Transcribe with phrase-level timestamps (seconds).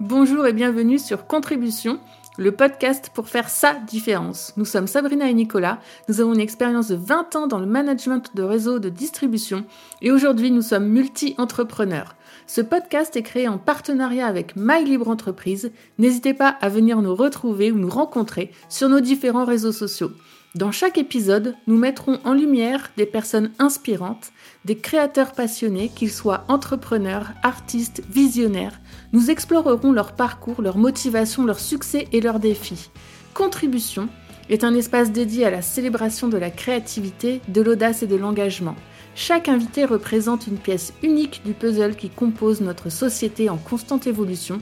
[0.00, 2.00] Bonjour et bienvenue sur Contribution,
[2.38, 4.54] le podcast pour faire sa différence.
[4.56, 8.34] Nous sommes Sabrina et Nicolas, nous avons une expérience de 20 ans dans le management
[8.34, 9.66] de réseaux de distribution
[10.00, 12.16] et aujourd'hui nous sommes multi-entrepreneurs.
[12.46, 15.70] Ce podcast est créé en partenariat avec My Libre Entreprise.
[15.98, 20.12] N'hésitez pas à venir nous retrouver ou nous rencontrer sur nos différents réseaux sociaux.
[20.56, 24.32] Dans chaque épisode, nous mettrons en lumière des personnes inspirantes,
[24.64, 28.80] des créateurs passionnés, qu'ils soient entrepreneurs, artistes, visionnaires.
[29.12, 32.90] Nous explorerons leur parcours, leur motivation, leurs succès et leurs défis.
[33.32, 34.08] Contribution
[34.48, 38.74] est un espace dédié à la célébration de la créativité, de l'audace et de l'engagement.
[39.14, 44.60] Chaque invité représente une pièce unique du puzzle qui compose notre société en constante évolution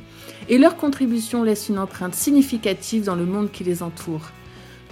[0.50, 4.32] et leur contribution laisse une empreinte significative dans le monde qui les entoure.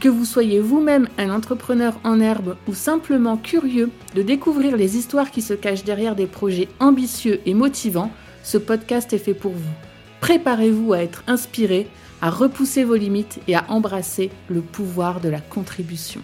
[0.00, 5.30] Que vous soyez vous-même un entrepreneur en herbe ou simplement curieux de découvrir les histoires
[5.30, 9.74] qui se cachent derrière des projets ambitieux et motivants, ce podcast est fait pour vous.
[10.20, 11.88] Préparez-vous à être inspiré,
[12.20, 16.20] à repousser vos limites et à embrasser le pouvoir de la contribution.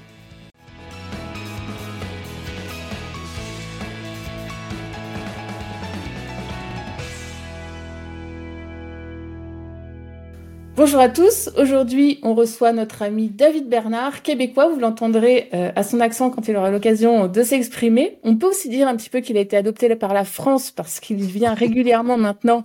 [10.85, 15.85] Bonjour à tous, aujourd'hui on reçoit notre ami David Bernard, québécois, vous l'entendrez euh, à
[15.85, 18.19] son accent quand il aura l'occasion de s'exprimer.
[18.25, 20.99] On peut aussi dire un petit peu qu'il a été adopté par la France parce
[20.99, 22.65] qu'il vient régulièrement maintenant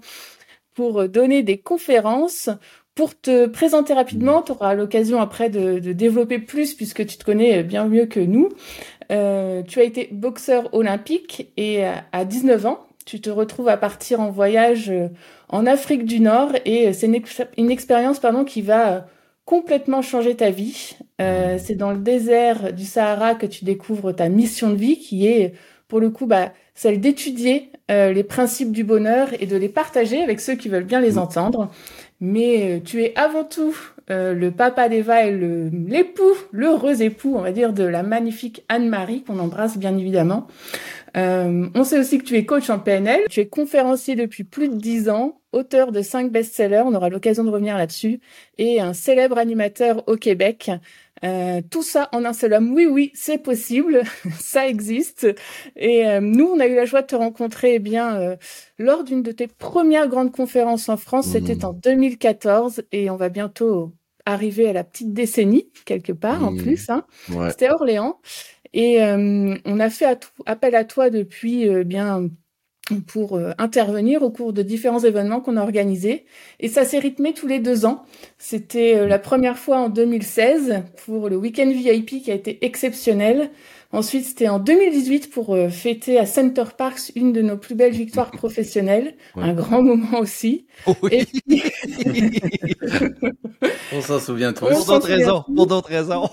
[0.74, 2.50] pour euh, donner des conférences.
[2.96, 7.62] Pour te présenter rapidement, tu auras l'occasion après de, développer plus puisque tu te connais
[7.62, 8.50] bien mieux que nous.
[9.12, 14.20] Euh, tu as été boxeur olympique et à 19 ans, tu te retrouves à partir
[14.20, 15.08] en voyage euh,
[15.48, 17.08] en Afrique du Nord et euh, c'est
[17.58, 19.00] une, expérience pardon qui va euh,
[19.46, 20.98] complètement changer ta vie.
[21.22, 25.26] Euh, c'est dans le désert du Sahara que tu découvres ta mission de vie qui
[25.26, 25.54] est
[25.88, 30.42] pour le coup bah, celle d'étudier les principes du bonheur et de les partager avec
[30.42, 31.72] ceux qui veulent bien les entendre.
[32.20, 33.74] Mais tu es avant tout
[34.10, 39.40] le papa d'Eva et l'époux, l'heureux époux, on va dire, de la magnifique Anne-Marie qu'on
[39.40, 40.48] embrasse bien évidemment.
[41.16, 44.68] Euh, on sait aussi que tu es coach en PNL, tu es conférencier depuis plus
[44.70, 48.20] de dix ans, auteur de cinq best-sellers, on aura l'occasion de revenir là-dessus,
[48.58, 50.72] et un célèbre animateur au Québec.
[51.24, 52.74] Euh, tout ça en un seul homme.
[52.74, 54.04] Oui, oui, c'est possible,
[54.40, 55.28] ça existe.
[55.76, 58.38] Et euh, nous, on a eu la joie de te rencontrer eh bien
[58.78, 61.28] lors d'une de tes premières grandes conférences en France.
[61.28, 61.66] C'était mmh.
[61.66, 63.94] en 2014 et on va bientôt
[64.28, 66.58] arriver à la petite décennie quelque part en mmh.
[66.58, 66.90] plus.
[66.90, 67.06] Hein.
[67.50, 68.20] C'était Orléans.
[68.78, 70.06] Et euh, on a fait
[70.46, 72.30] appel à toi depuis euh, bien
[73.08, 76.26] pour euh, intervenir au cours de différents événements qu'on a organisés.
[76.60, 78.04] Et ça s'est rythmé tous les deux ans.
[78.38, 83.50] C'était la première fois en 2016 pour le week-end VIP qui a été exceptionnel.
[83.92, 88.30] Ensuite, c'était en 2018 pour fêter à Center Parks une de nos plus belles victoires
[88.38, 89.16] professionnelles.
[89.36, 90.68] Un grand moment aussi.
[91.02, 91.26] Oui.
[93.92, 94.68] On s'en souvient tous.
[94.68, 95.44] Pour d'autres raisons.
[95.56, 96.30] Pour d'autres raisons.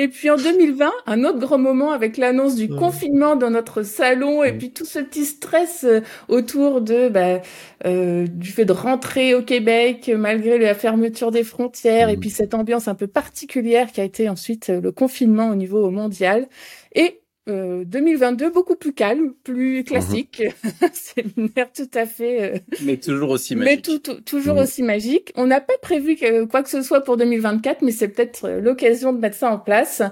[0.00, 4.44] Et puis en 2020, un autre grand moment avec l'annonce du confinement dans notre salon
[4.44, 7.42] et puis tout ce petit stress euh, autour de bah,
[7.84, 12.54] euh, du fait de rentrer au Québec malgré la fermeture des frontières et puis cette
[12.54, 16.46] ambiance un peu particulière qui a été ensuite euh, le confinement au niveau mondial.
[16.94, 20.42] Et 2022 euh, beaucoup plus calme, plus classique.
[20.64, 20.72] Mhm.
[20.92, 22.54] c'est une ère tout à fait.
[22.54, 23.88] Euh, mais toujours aussi magique.
[23.88, 24.62] Mais tout, toujours mhm.
[24.62, 25.32] aussi magique.
[25.36, 26.16] On n'a pas prévu
[26.50, 29.58] quoi que ce soit pour 2024, mais c'est peut-être euh, l'occasion de mettre ça en
[29.58, 30.02] place.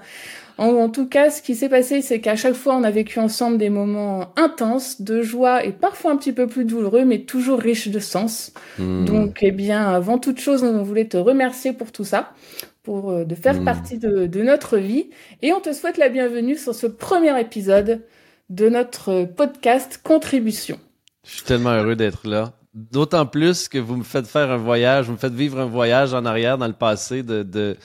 [0.58, 3.58] En, tout cas, ce qui s'est passé, c'est qu'à chaque fois, on a vécu ensemble
[3.58, 7.88] des moments intenses, de joie et parfois un petit peu plus douloureux, mais toujours riches
[7.88, 8.54] de sens.
[8.78, 9.04] Mhm.
[9.04, 12.32] Donc, eh bien, avant toute chose, on voulait te remercier pour tout ça
[12.86, 13.64] pour euh, de faire hmm.
[13.64, 15.10] partie de, de, notre vie.
[15.42, 18.02] Et on te souhaite la bienvenue sur ce premier épisode
[18.48, 20.78] de notre podcast Contribution.
[21.26, 22.52] Je suis tellement heureux d'être là.
[22.74, 26.14] D'autant plus que vous me faites faire un voyage, vous me faites vivre un voyage
[26.14, 27.76] en arrière dans le passé de, de,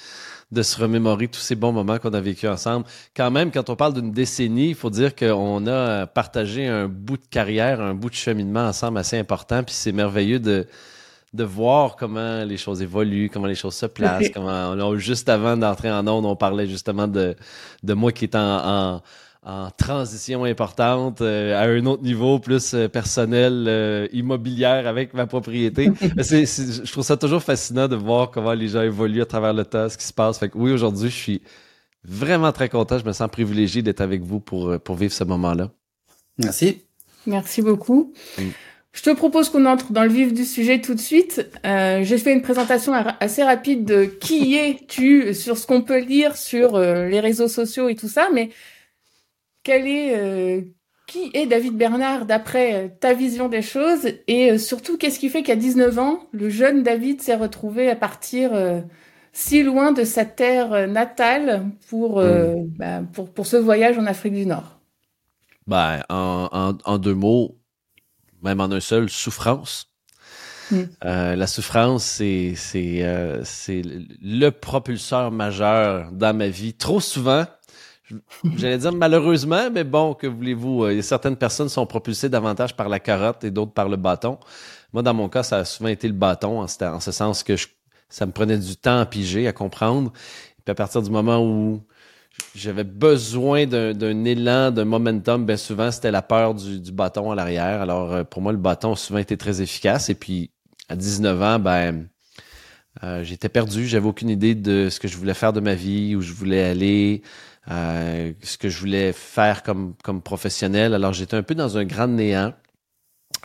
[0.51, 2.85] de se remémorer tous ces bons moments qu'on a vécu ensemble.
[3.15, 7.17] Quand même, quand on parle d'une décennie, il faut dire qu'on a partagé un bout
[7.17, 10.67] de carrière, un bout de cheminement ensemble assez important, puis c'est merveilleux de
[11.33, 15.89] de voir comment les choses évoluent, comment les choses se placent, comment juste avant d'entrer
[15.89, 17.35] en onde, on parlait justement de,
[17.83, 19.01] de moi qui est en,
[19.43, 25.25] en, transition importante euh, à un autre niveau plus euh, personnel, euh, immobilière avec ma
[25.25, 25.91] propriété.
[26.21, 29.65] c'est, je trouve ça toujours fascinant de voir comment les gens évoluent à travers le
[29.65, 30.37] temps, ce qui se passe.
[30.37, 31.41] Fait que oui, aujourd'hui, je suis
[32.03, 32.99] vraiment très content.
[32.99, 35.71] Je me sens privilégié d'être avec vous pour, pour vivre ce moment-là.
[36.37, 36.83] Merci.
[37.25, 38.13] Merci beaucoup.
[38.37, 38.49] Mm.
[38.93, 41.49] Je te propose qu'on entre dans le vif du sujet tout de suite.
[41.65, 46.35] Euh, J'ai fait une présentation assez rapide de qui es-tu sur ce qu'on peut lire
[46.35, 48.49] sur euh, les réseaux sociaux et tout ça, mais
[49.63, 50.61] quel est, euh,
[51.07, 54.07] qui est David Bernard d'après euh, ta vision des choses?
[54.27, 57.95] Et euh, surtout qu'est-ce qui fait qu'à 19 ans, le jeune David s'est retrouvé à
[57.95, 58.51] partir
[59.33, 62.67] si loin de sa terre natale pour, hmm.
[62.77, 64.79] bah, pour, pour ce voyage en Afrique du Nord?
[65.67, 67.57] Ben, en, en, deux mots,
[68.41, 69.87] même en un seul, souffrance.
[70.71, 70.85] Hmm.
[71.01, 73.05] la souffrance, c'est c'est
[73.43, 73.81] c'est
[74.21, 76.73] le propulseur majeur dans ma vie.
[76.73, 77.45] Trop souvent,
[78.57, 80.83] J'allais dire malheureusement, mais bon, que voulez-vous?
[80.83, 84.37] Euh, certaines personnes sont propulsées davantage par la carotte et d'autres par le bâton.
[84.93, 87.55] Moi, dans mon cas, ça a souvent été le bâton, en ce, sens que
[88.09, 90.11] ça me prenait du temps à piger, à comprendre.
[90.59, 91.81] Et puis à partir du moment où
[92.55, 97.81] j'avais besoin d'un élan, d'un momentum, bien souvent, c'était la peur du, bâton à l'arrière.
[97.81, 100.09] Alors, euh, pour moi, le bâton a souvent été très efficace.
[100.09, 100.51] Et puis,
[100.89, 102.07] à 19 ans, ben,
[103.03, 103.87] euh, j'étais perdu.
[103.87, 106.63] J'avais aucune idée de ce que je voulais faire de ma vie, où je voulais
[106.63, 107.21] aller.
[107.69, 110.93] Euh, ce que je voulais faire comme, comme professionnel.
[110.93, 112.53] Alors, j'étais un peu dans un grand néant.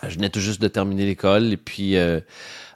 [0.03, 2.21] Je venais tout juste de terminer l'école et puis euh,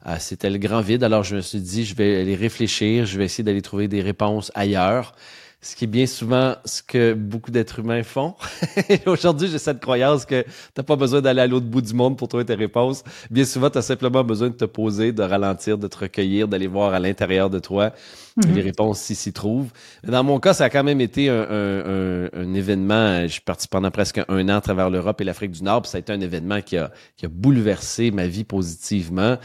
[0.07, 1.03] euh, c'était le grand vide.
[1.05, 4.03] Alors, je me suis dit, je vais aller réfléchir, je vais essayer d'aller trouver des
[4.03, 5.15] réponses ailleurs
[5.62, 8.35] ce qui est bien souvent ce que beaucoup d'êtres humains font.
[9.07, 12.29] Aujourd'hui, j'ai cette croyance que t'as pas besoin d'aller à l'autre bout du monde pour
[12.29, 13.05] trouver tes réponses.
[13.31, 16.67] Bien souvent, tu as simplement besoin de te poser, de ralentir, de te recueillir, d'aller
[16.67, 17.93] voir à l'intérieur de toi
[18.37, 18.55] mhm.
[18.55, 19.71] les réponses s'y s'y trouvent.
[20.03, 23.23] Dans mon cas, ça a quand même été un, un, un, événement.
[23.23, 25.85] Je suis parti pendant presque un an à travers l'Europe et l'Afrique du Nord.
[25.85, 29.37] ça a été un événement qui a, qui a bouleversé ma vie positivement.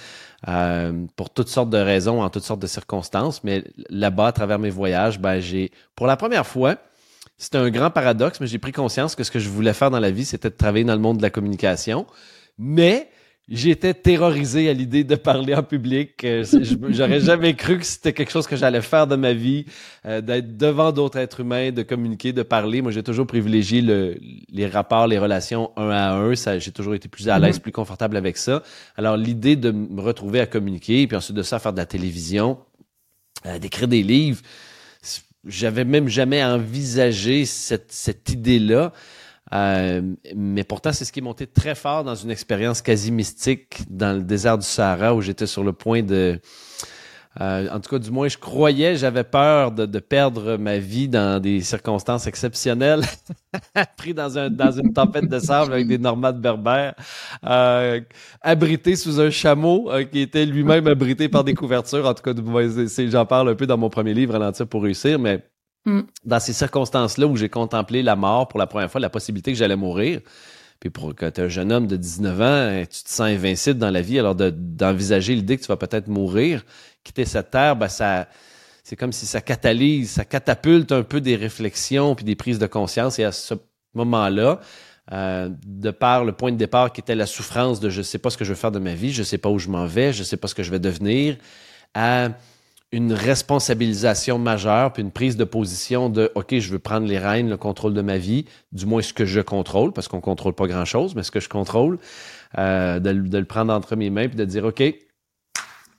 [0.48, 3.44] Euh, pour toutes sortes de raisons, en toutes sortes de circonstances.
[3.44, 6.76] Mais là-bas, à travers mes voyages, ben, j'ai, pour la première fois,
[7.38, 10.00] c'était un grand paradoxe, mais j'ai pris conscience que ce que je voulais faire dans
[10.00, 12.06] la vie, c'était de travailler dans le monde de la communication.
[12.60, 13.10] Mais
[13.48, 16.24] J'étais terrorisé à l'idée de parler en public.
[16.24, 16.44] Euh,
[16.90, 19.66] j'aurais jamais cru que c'était quelque chose que j'allais faire de ma vie,
[20.08, 22.82] euh, d'être devant d'autres êtres humains, de communiquer, de parler.
[22.82, 24.18] Moi, j'ai toujours privilégié le,
[24.50, 26.34] les rapports, les relations un à un.
[26.34, 27.62] J'ai toujours été plus à l'aise, mm-hmm.
[27.62, 28.64] plus confortable avec ça.
[28.98, 32.58] Alors, l'idée de me retrouver à communiquer, puis ensuite de ça, faire de la télévision,
[33.46, 34.42] euh, d'écrire des livres,
[35.46, 38.92] j'avais même jamais envisagé cette, cette idée-là.
[39.54, 40.02] Euh,
[40.36, 44.18] mais pourtant, c'est ce qui est monté très fort dans une expérience quasi mystique dans
[44.18, 46.40] le désert du Sahara où j'étais sur le point de...
[47.42, 51.10] Euh, en tout cas, du moins, je croyais, j'avais peur de, de, perdre ma vie
[51.10, 53.02] dans des circonstances exceptionnelles,
[53.98, 56.96] pris dans, un, dans une tempête de sable avec des normades berbères,
[57.46, 58.00] euh,
[58.40, 62.06] abrité sous un chameau euh, qui était lui-même abrité par des couvertures.
[62.06, 62.32] En tout cas,
[63.10, 65.44] j'en parle un peu dans mon premier livre, Ralentir pour réussir, mais
[65.86, 66.02] Mm.
[66.26, 69.58] Dans ces circonstances-là où j'ai contemplé la mort pour la première fois, la possibilité que
[69.58, 70.22] j'allais mourir,
[70.80, 73.80] puis pour que tu es un jeune homme de 19 ans, tu te sens invincible
[73.80, 76.64] dans la vie, alors d'envisager l'idée que tu vas peut-être mourir,
[77.04, 78.28] quitter cette terre, ben ça
[78.84, 82.68] c'est comme si ça catalyse, ça catapulte un peu des réflexions puis des prises de
[82.68, 83.18] conscience.
[83.18, 83.56] Et à ce
[83.96, 84.60] moment-là,
[85.12, 88.30] euh, de par le point de départ qui était la souffrance de je sais pas
[88.30, 90.14] ce que je veux faire de ma vie, je sais pas où je m'en vais,
[90.14, 91.36] je sais pas ce que je vais devenir,
[91.96, 92.30] à
[92.92, 97.50] une responsabilisation majeure, puis une prise de position de OK, je veux prendre les rênes,
[97.50, 100.68] le contrôle de ma vie, du moins ce que je contrôle, parce qu'on contrôle pas
[100.68, 101.98] grand-chose, mais ce que je contrôle,
[102.58, 104.82] euh, de, le prendre entre mes mains, puis de dire OK,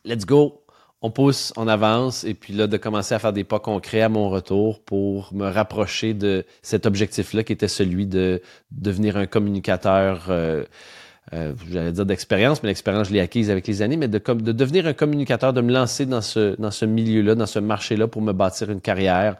[0.04, 0.64] let's go,
[1.02, 4.08] on pousse, on avance, et puis là, de commencer à faire des pas concrets à
[4.08, 8.40] mon retour pour me rapprocher de cet objectif-là qui était celui de
[8.70, 10.26] devenir un communicateur.
[10.30, 10.64] Euh,
[11.32, 14.52] euh, j'allais dire d'expérience, mais l'expérience, je l'ai acquise avec les années, mais de, de
[14.52, 18.22] devenir un communicateur, de me lancer dans ce, dans ce milieu-là, dans ce marché-là pour
[18.22, 19.36] me bâtir une carrière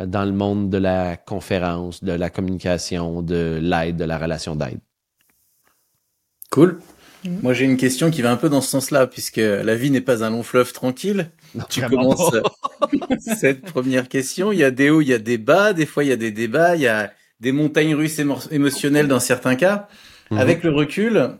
[0.00, 4.56] euh, dans le monde de la conférence, de la communication, de l'aide, de la relation
[4.56, 4.80] d'aide.
[6.50, 6.80] Cool.
[7.24, 7.42] Mm-hmm.
[7.42, 10.00] Moi, j'ai une question qui va un peu dans ce sens-là, puisque la vie n'est
[10.00, 11.30] pas un long fleuve tranquille.
[11.68, 12.34] tu commences
[13.38, 14.50] cette première question.
[14.50, 15.74] Il y a des hauts, il y a des bas.
[15.74, 16.74] Des fois, il y a des débats.
[16.74, 18.20] Il y a des montagnes russes
[18.50, 19.88] émotionnelles dans certains cas.
[20.30, 20.38] Mhm.
[20.38, 21.30] Avec le recul,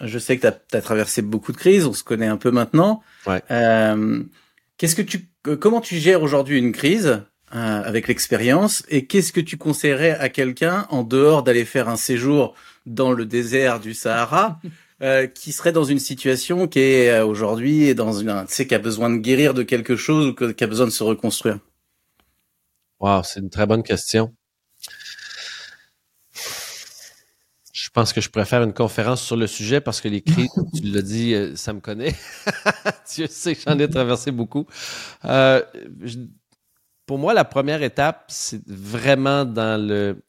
[0.00, 3.02] je sais que tu as, traversé beaucoup de crises, on se connaît un peu maintenant.
[3.26, 3.42] Ouais.
[3.50, 4.22] Euh,
[4.76, 5.28] qu'est-ce que tu,
[5.60, 10.28] comment tu gères aujourd'hui une crise euh, avec l'expérience et qu'est-ce que tu conseillerais à
[10.28, 12.54] quelqu'un en dehors d'aller faire un séjour
[12.86, 14.60] dans le désert du Sahara
[15.02, 18.74] euh, qui serait dans une situation qui est euh, aujourd'hui dans une, tu sais, qui
[18.76, 21.58] a besoin de guérir de quelque chose ou qui a besoin de se reconstruire?
[23.00, 24.32] Wow, c'est une très bonne question.
[27.90, 30.82] Je pense que je préfère une conférence sur le sujet parce que les crises, tu
[30.82, 32.14] l'as dit, euh, ça me connaît.
[33.12, 34.64] tu sais j'en ai traversé beaucoup.
[35.24, 35.60] Euh,
[37.04, 40.22] pour moi, la première étape, c'est vraiment dans le...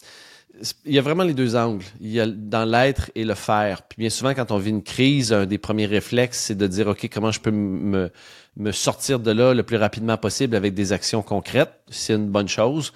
[0.86, 1.86] Il y a vraiment les deux angles.
[2.00, 3.84] Il y a dans l'être et le faire.
[3.84, 6.88] Puis bien souvent, quand on vit une crise, un des premiers réflexes, c'est de dire,
[6.88, 8.10] OK, comment je peux me,
[8.58, 11.74] me sortir de là le plus rapidement possible avec des actions concrètes.
[11.90, 12.92] C'est une bonne chose.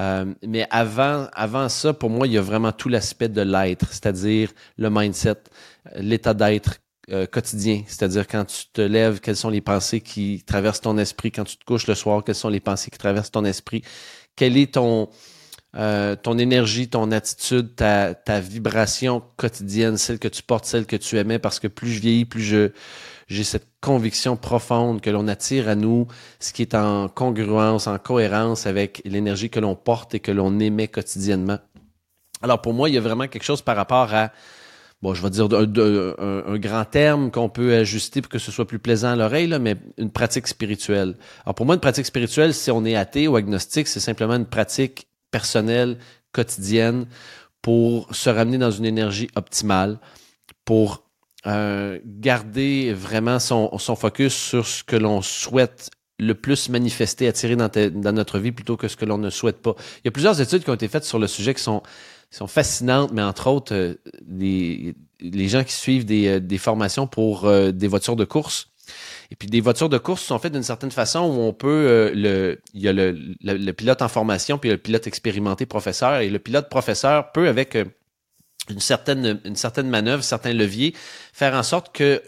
[0.00, 3.86] Euh, mais avant, avant ça, pour moi, il y a vraiment tout l'aspect de l'être,
[3.90, 5.36] c'est-à-dire le mindset,
[5.96, 6.78] l'état d'être
[7.10, 11.30] euh, quotidien, c'est-à-dire quand tu te lèves, quelles sont les pensées qui traversent ton esprit,
[11.30, 13.82] quand tu te couches le soir, quelles sont les pensées qui traversent ton esprit,
[14.36, 15.10] quelle est ton,
[15.76, 20.96] euh, ton énergie, ton attitude, ta, ta vibration quotidienne, celle que tu portes, celle que
[20.96, 22.70] tu aimais, parce que plus je vieillis, plus je
[23.28, 26.06] j'ai cette conviction profonde que l'on attire à nous
[26.40, 30.58] ce qui est en congruence, en cohérence avec l'énergie que l'on porte et que l'on
[30.58, 31.58] émet quotidiennement.
[32.42, 34.30] Alors pour moi, il y a vraiment quelque chose par rapport à
[35.02, 38.66] bon, je vais dire un, un, grand terme qu'on peut ajuster pour que ce soit
[38.66, 41.14] plus plaisant à l'oreille, mais une pratique spirituelle.
[41.44, 44.46] Alors pour moi, une pratique spirituelle, si on est athée ou agnostique, c'est simplement une
[44.46, 45.98] pratique personnelle,
[46.32, 47.06] quotidienne,
[47.60, 49.98] pour se ramener dans une énergie optimale,
[50.64, 51.03] pour
[51.46, 57.56] euh, garder vraiment son, son, focus sur ce que l'on souhaite le plus manifester, attirer
[57.56, 59.74] dans, dans, notre vie plutôt que ce que l'on ne souhaite pas.
[59.98, 61.82] Il y a plusieurs études qui ont été faites sur le sujet qui sont,
[62.30, 63.94] qui sont fascinantes, mais entre autres, euh,
[64.28, 68.68] les, les gens qui suivent des, euh, des formations pour des voitures de course
[69.30, 72.12] et puis des voitures de course sont faites d'une certaine façon où on peut euh,
[72.14, 76.28] le il y a le, le, pilote en formation puis le pilote expérimenté professeur et
[76.28, 77.84] le pilote professeur peut avec euh,
[78.70, 80.94] une certaine une certaine manœuvre, certains leviers
[81.32, 82.22] faire en sorte que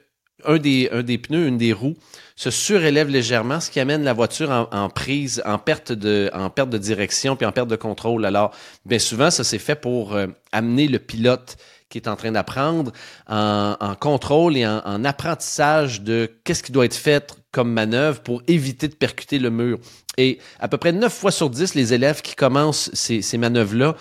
[0.44, 1.96] un des un des pneus, une des roues
[2.36, 6.68] se surélève légèrement, ce qui amène la voiture en, prise, en perte de, en perte
[6.68, 8.26] de direction puis en perte de contrôle.
[8.26, 8.52] Alors,
[8.84, 11.56] bien souvent, ça s'est fait pour euh, amener le pilote
[11.88, 12.92] qui est en train d'apprendre
[13.28, 18.88] en, contrôle et en, apprentissage de qu'est-ce qui doit être fait comme manœuvre pour éviter
[18.88, 19.78] de percuter le mur.
[20.18, 23.94] Et à peu près 9 fois sur 10, les élèves qui commencent ces, ces manœuvres-là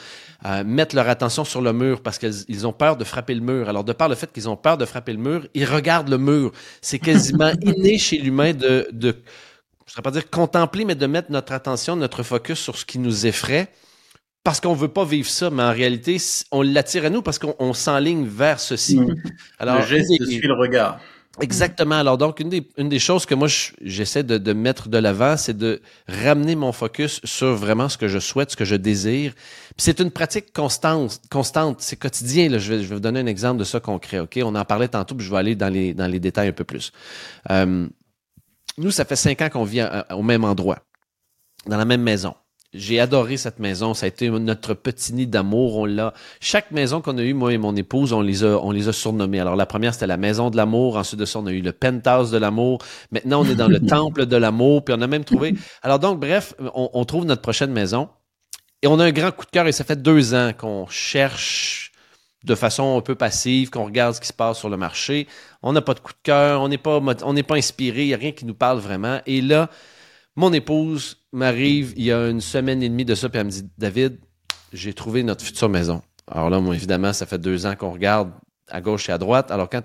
[0.45, 3.67] euh, mettent leur attention sur le mur parce qu'ils ont peur de frapper le mur.
[3.67, 6.17] Alors, de par le fait qu'ils ont peur de frapper le mur, ils regardent le
[6.17, 6.51] mur.
[6.81, 9.15] C'est quasiment inné chez l'humain de, de,
[9.87, 12.99] je ne pas dire contempler, mais de mettre notre attention, notre focus sur ce qui
[12.99, 13.69] nous effraie
[14.45, 16.17] parce qu'on veut pas vivre ça, mais en réalité,
[16.51, 18.99] on l'attire à nous parce qu'on s'enligne vers ceci.
[18.99, 19.15] Mm.
[19.57, 20.99] Alors, le geste suit le regard.
[21.41, 21.95] Exactement.
[21.95, 23.47] Alors donc, une des, une des choses que moi
[23.81, 28.07] j'essaie de, de, mettre de l'avant, c'est de ramener mon focus sur vraiment ce que
[28.07, 29.33] je souhaite, ce que je désire.
[29.77, 31.81] c'est une pratique constante, constante.
[31.81, 32.49] C'est quotidien.
[32.49, 32.57] Là.
[32.57, 34.19] Je, vais, je vais vous donner un exemple de ça concret.
[34.19, 36.53] Ok, on en parlait tantôt, puis je vais aller dans les dans les détails un
[36.53, 36.91] peu plus.
[37.51, 37.87] Euh,
[38.77, 40.79] nous, ça fait cinq ans qu'on vit au même endroit,
[41.65, 42.35] dans la même maison.
[42.77, 43.93] J'ai adoré cette maison.
[43.93, 45.77] Ça a été notre petit nid d'amour.
[45.77, 46.13] On l'a.
[46.39, 48.93] Chaque maison qu'on a eue, moi et mon épouse, on les a, on les a
[48.93, 49.39] surnommées.
[49.39, 50.97] Alors la première c'était la maison de l'amour.
[50.97, 52.79] Ensuite de ça, on a eu le penthouse de l'amour.
[53.11, 54.83] Maintenant, on est dans le temple de l'amour.
[54.83, 55.55] Puis on a même trouvé.
[55.81, 58.09] Alors donc, bref, on, on, trouve notre prochaine maison.
[58.81, 59.67] Et on a un grand coup de cœur.
[59.67, 61.91] Et ça fait deux ans qu'on cherche
[62.43, 65.27] de façon un peu passive, qu'on regarde ce qui se passe sur le marché.
[65.63, 66.61] On n'a pas de coup de cœur.
[66.61, 68.03] On n'est pas, on n'est pas inspiré.
[68.03, 69.19] Il y a rien qui nous parle vraiment.
[69.25, 69.69] Et là,
[70.35, 73.51] mon épouse m'arrive il y a une semaine et demie de ça, puis elle me
[73.51, 74.19] dit David,
[74.73, 76.01] j'ai trouvé notre future maison.
[76.29, 78.31] Alors là, moi, évidemment, ça fait deux ans qu'on regarde
[78.69, 79.51] à gauche et à droite.
[79.51, 79.83] Alors quand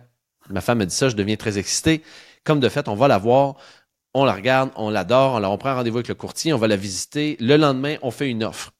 [0.48, 2.02] ma femme me dit ça, je deviens très excité.
[2.44, 3.56] Comme de fait, on va la voir,
[4.14, 6.76] on la regarde, on l'adore, on, on prend rendez-vous avec le courtier, on va la
[6.76, 7.36] visiter.
[7.40, 8.72] Le lendemain, on fait une offre.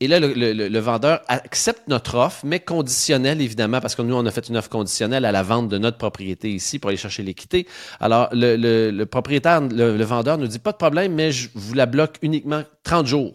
[0.00, 4.26] Et là, le, le, vendeur accepte notre offre, mais conditionnelle, évidemment, parce que nous, on
[4.26, 7.22] a fait une offre conditionnelle à la vente de notre propriété ici pour aller chercher
[7.22, 7.66] l'équité.
[7.98, 12.18] Alors, le, propriétaire, le, vendeur nous dit, pas de problème, mais je vous la bloque
[12.20, 13.32] uniquement 30 jours.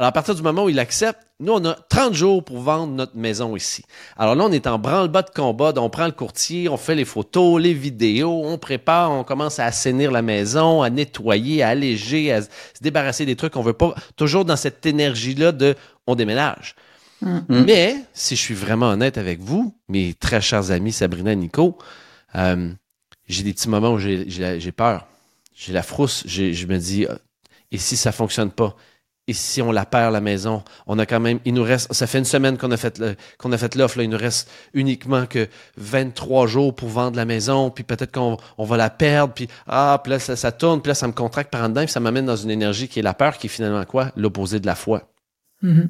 [0.00, 2.94] Alors, à partir du moment où il accepte, nous, on a 30 jours pour vendre
[2.94, 3.84] notre maison ici.
[4.16, 5.74] Alors là, on est en branle-bas de combat.
[5.76, 9.66] On prend le courtier, on fait les photos, les vidéos, on prépare, on commence à
[9.66, 12.48] assainir la maison, à nettoyer, à alléger, à se
[12.80, 13.56] débarrasser des trucs.
[13.56, 15.74] On veut pas, toujours dans cette énergie-là de
[16.06, 16.76] on déménage.
[17.20, 17.40] Mm.
[17.48, 17.64] Mm.
[17.66, 21.76] Mais, si je suis vraiment honnête avec vous, mes très chers amis Sabrina et Nico,
[22.36, 22.72] euh,
[23.28, 25.08] j'ai des petits moments où j'ai peur.
[25.54, 26.22] J'ai la frousse.
[26.26, 27.14] Je me dis, euh,
[27.70, 28.74] et si ça fonctionne pas?
[29.26, 32.06] Et si on la perd la maison, on a quand même, il nous reste, ça
[32.06, 33.00] fait une semaine qu'on a fait
[33.38, 35.46] qu'on a fait l'offre, il nous reste uniquement que
[35.76, 40.00] 23 jours pour vendre la maison, puis peut-être qu'on on va la perdre, puis ah,
[40.02, 42.00] puis là ça, ça, tourne, puis là ça me contracte par en dedans, puis ça
[42.00, 44.10] m'amène dans une énergie qui est la peur, qui est finalement quoi?
[44.16, 45.12] L'opposé de la foi.
[45.62, 45.88] Mm-hmm.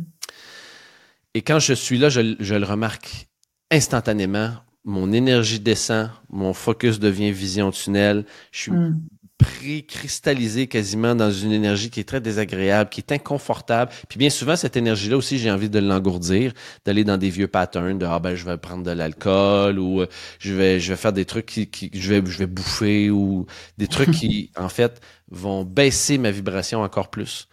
[1.34, 3.28] Et quand je suis là, je, je, le remarque
[3.70, 4.52] instantanément.
[4.84, 8.25] Mon énergie descend, mon focus devient vision tunnel.
[8.50, 9.00] Je suis mm.
[9.40, 13.90] Pré-cristallisé quasiment dans une énergie qui est très désagréable, qui est inconfortable.
[14.09, 16.52] Puis bien souvent, cette énergie-là aussi, j'ai envie de l'engourdir,
[16.85, 20.06] d'aller dans des vieux patterns de ah ben je vais prendre de l'alcool ou euh,
[20.38, 23.47] je vais je vais faire des trucs qui, qui je vais je vais bouffer ou
[23.78, 27.49] des trucs qui en fait vont baisser ma vibration encore plus.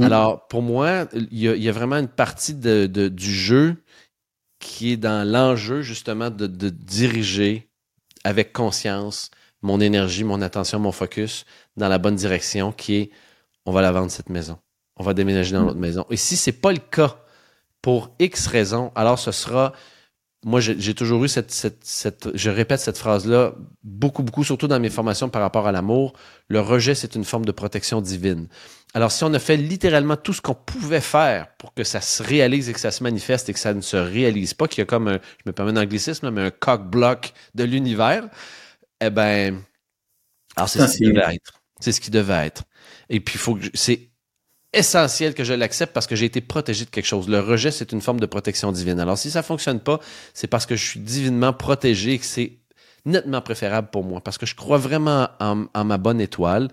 [0.00, 3.76] Alors, pour moi, il y, a, vraiment une partie de, du jeu
[4.60, 7.68] qui est dans l'enjeu, justement, de, diriger
[8.22, 9.30] avec conscience
[9.62, 11.44] mon énergie, mon attention, mon focus
[11.76, 13.10] dans la bonne direction qui est
[13.66, 14.58] on va la vendre cette maison.
[14.96, 16.06] on va déménager dans l'autre maison.
[16.10, 17.16] Et si c'est pas le cas,
[17.82, 19.72] pour X raisons, alors ce sera
[20.42, 23.52] moi, j'ai toujours eu cette, cette, cette, je répète cette phrase-là
[23.84, 26.14] beaucoup, beaucoup, surtout dans mes formations par rapport à l'amour.
[26.48, 28.48] Le rejet, c'est une forme de protection divine.
[28.94, 32.22] Alors, si on a fait littéralement tout ce qu'on pouvait faire pour que ça se
[32.22, 34.82] réalise et que ça se manifeste et que ça ne se réalise pas, qu'il y
[34.82, 38.24] a comme un, je me permets d'anglicisme, mais un cock-block de l'univers,
[39.00, 39.62] eh ben,
[40.56, 41.60] alors c'est ce qui devait être.
[41.80, 42.64] C'est ce qui devait être.
[43.08, 44.10] Et puis, faut que, c'est
[44.72, 47.28] essentiel que je l'accepte parce que j'ai été protégé de quelque chose.
[47.28, 49.00] Le rejet, c'est une forme de protection divine.
[49.00, 49.98] Alors, si ça fonctionne pas,
[50.34, 52.58] c'est parce que je suis divinement protégé et que c'est
[53.06, 56.68] nettement préférable pour moi parce que je crois vraiment en, en ma bonne étoile.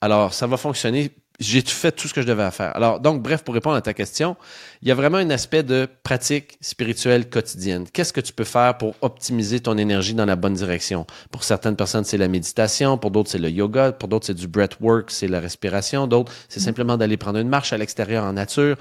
[0.00, 2.74] Alors, ça va fonctionner j'ai fait tout ce que je devais faire.
[2.76, 4.36] Alors, donc, bref, pour répondre à ta question,
[4.82, 7.86] il y a vraiment un aspect de pratique spirituelle quotidienne.
[7.92, 11.06] Qu'est-ce que tu peux faire pour optimiser ton énergie dans la bonne direction?
[11.32, 12.98] Pour certaines personnes, c'est la méditation.
[12.98, 13.92] Pour d'autres, c'est le yoga.
[13.92, 16.06] Pour d'autres, c'est du breathwork, c'est la respiration.
[16.06, 16.64] D'autres, c'est mm-hmm.
[16.64, 18.76] simplement d'aller prendre une marche à l'extérieur en nature.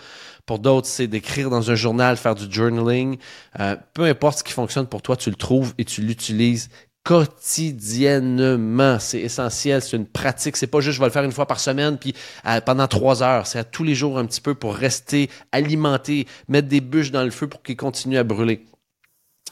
[0.46, 3.18] Pour d'autres, c'est d'écrire dans un journal, faire du journaling.
[3.60, 6.70] Euh, peu importe ce qui fonctionne pour toi, tu le trouves et tu l'utilises
[7.04, 9.00] quotidiennement.
[9.00, 10.56] C'est essentiel, c'est une pratique.
[10.58, 12.14] C'est pas juste je vais le faire une fois par semaine puis
[12.46, 13.48] euh, pendant trois heures.
[13.48, 17.24] C'est à tous les jours un petit peu pour rester alimenté, mettre des bûches dans
[17.24, 18.66] le feu pour qu'il continue à brûler.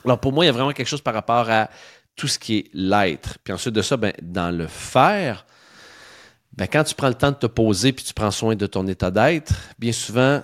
[0.06, 1.70] Alors pour moi, il y a vraiment quelque chose par rapport à
[2.16, 3.38] tout ce qui est l'être.
[3.44, 5.46] Puis ensuite de ça, ben, dans le faire,
[6.54, 8.88] ben, quand tu prends le temps de te poser puis tu prends soin de ton
[8.88, 10.42] état d'être, bien souvent,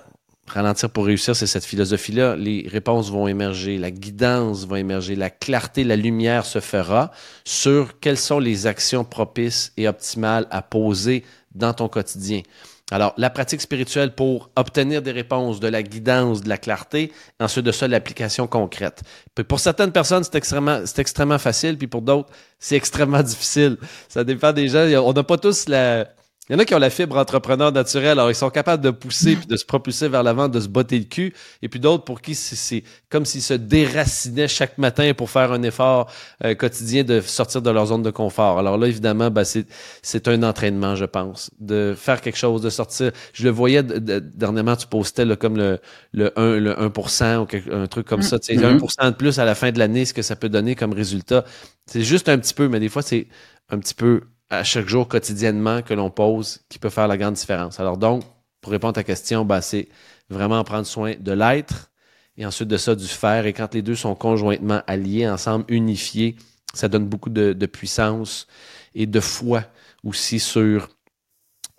[0.48, 2.36] Ralentir pour réussir, c'est cette philosophie-là.
[2.36, 7.10] Les réponses vont émerger, la guidance va émerger, la clarté, la lumière se fera
[7.44, 11.24] sur quelles sont les actions propices et optimales à poser
[11.54, 12.42] dans ton quotidien.
[12.90, 17.66] Alors, la pratique spirituelle pour obtenir des réponses, de la guidance, de la clarté, ensuite
[17.66, 19.02] de ça, l'application concrète.
[19.46, 23.76] Pour certaines personnes, c'est extrêmement, c'est extrêmement facile, puis pour d'autres, c'est extrêmement difficile.
[24.08, 24.86] Ça dépend des gens.
[25.04, 26.08] On n'a pas tous la,
[26.48, 28.90] il y en a qui ont la fibre entrepreneur naturelle, alors ils sont capables de
[28.90, 31.34] pousser puis de se propulser vers l'avant, de se botter le cul.
[31.60, 35.62] Et puis d'autres pour qui c'est comme s'ils se déracinaient chaque matin pour faire un
[35.62, 36.10] effort
[36.44, 38.58] euh, quotidien de sortir de leur zone de confort.
[38.58, 43.12] Alors là, évidemment, ben, c'est un entraînement, je pense, de faire quelque chose, de sortir.
[43.32, 45.78] Je le voyais dernièrement, tu postais là, comme le,
[46.12, 48.38] le 1, le 1% ou quelque, un truc comme ça.
[48.38, 49.10] Tu sais, 1% mm-hmm.
[49.10, 51.44] de plus à la fin de l'année, ce que ça peut donner comme résultat.
[51.86, 53.28] C'est juste un petit peu, mais des fois, c'est
[53.70, 57.34] un petit peu à chaque jour quotidiennement que l'on pose qui peut faire la grande
[57.34, 57.80] différence.
[57.80, 58.24] Alors donc,
[58.60, 59.88] pour répondre à ta question, ben, c'est
[60.30, 61.90] vraiment prendre soin de l'être
[62.36, 63.46] et ensuite de ça du faire.
[63.46, 66.36] Et quand les deux sont conjointement alliés, ensemble, unifiés,
[66.74, 68.46] ça donne beaucoup de, puissance
[68.94, 69.64] et de foi
[70.04, 70.88] aussi sur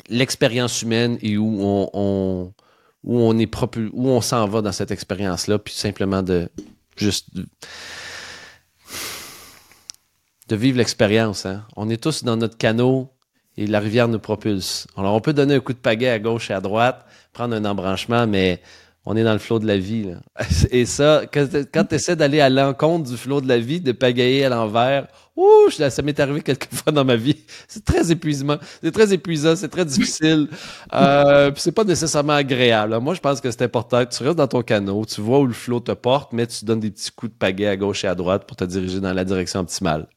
[0.10, 2.54] l'expérience humaine et où on,
[3.04, 3.56] où on est
[3.94, 6.50] où on s'en va dans cette expérience-là, puis simplement de
[6.98, 7.30] juste
[10.56, 11.46] vivre l'expérience.
[11.46, 11.66] Hein.
[11.76, 13.10] On est tous dans notre canot
[13.58, 14.88] et la rivière nous propulse.
[14.96, 17.66] Alors, on peut donner un coup de pagaie à gauche et à droite, prendre un
[17.66, 18.62] embranchement, mais
[19.06, 20.14] on est dans le flot de la vie.
[20.72, 21.48] Et ça, quand,
[21.90, 25.70] tu essaies d'aller à l'encontre du flot de la vie, de pagayer à l'envers, ouh,
[25.72, 27.38] ça m'est arrivé quelques fois dans ma vie.
[27.68, 28.58] C'est très épuisant.
[28.84, 30.48] C'est très épuisant, c'est très difficile.
[30.94, 33.00] Euh, c'est pas nécessairement agréable.
[33.00, 35.48] Moi, je pense que c'est important que tu restes dans ton canot, tu vois où
[35.48, 38.08] le flot te porte, mais tu donnes des petits coups de pagaie à gauche et
[38.08, 40.08] à droite pour te diriger dans la direction optimale.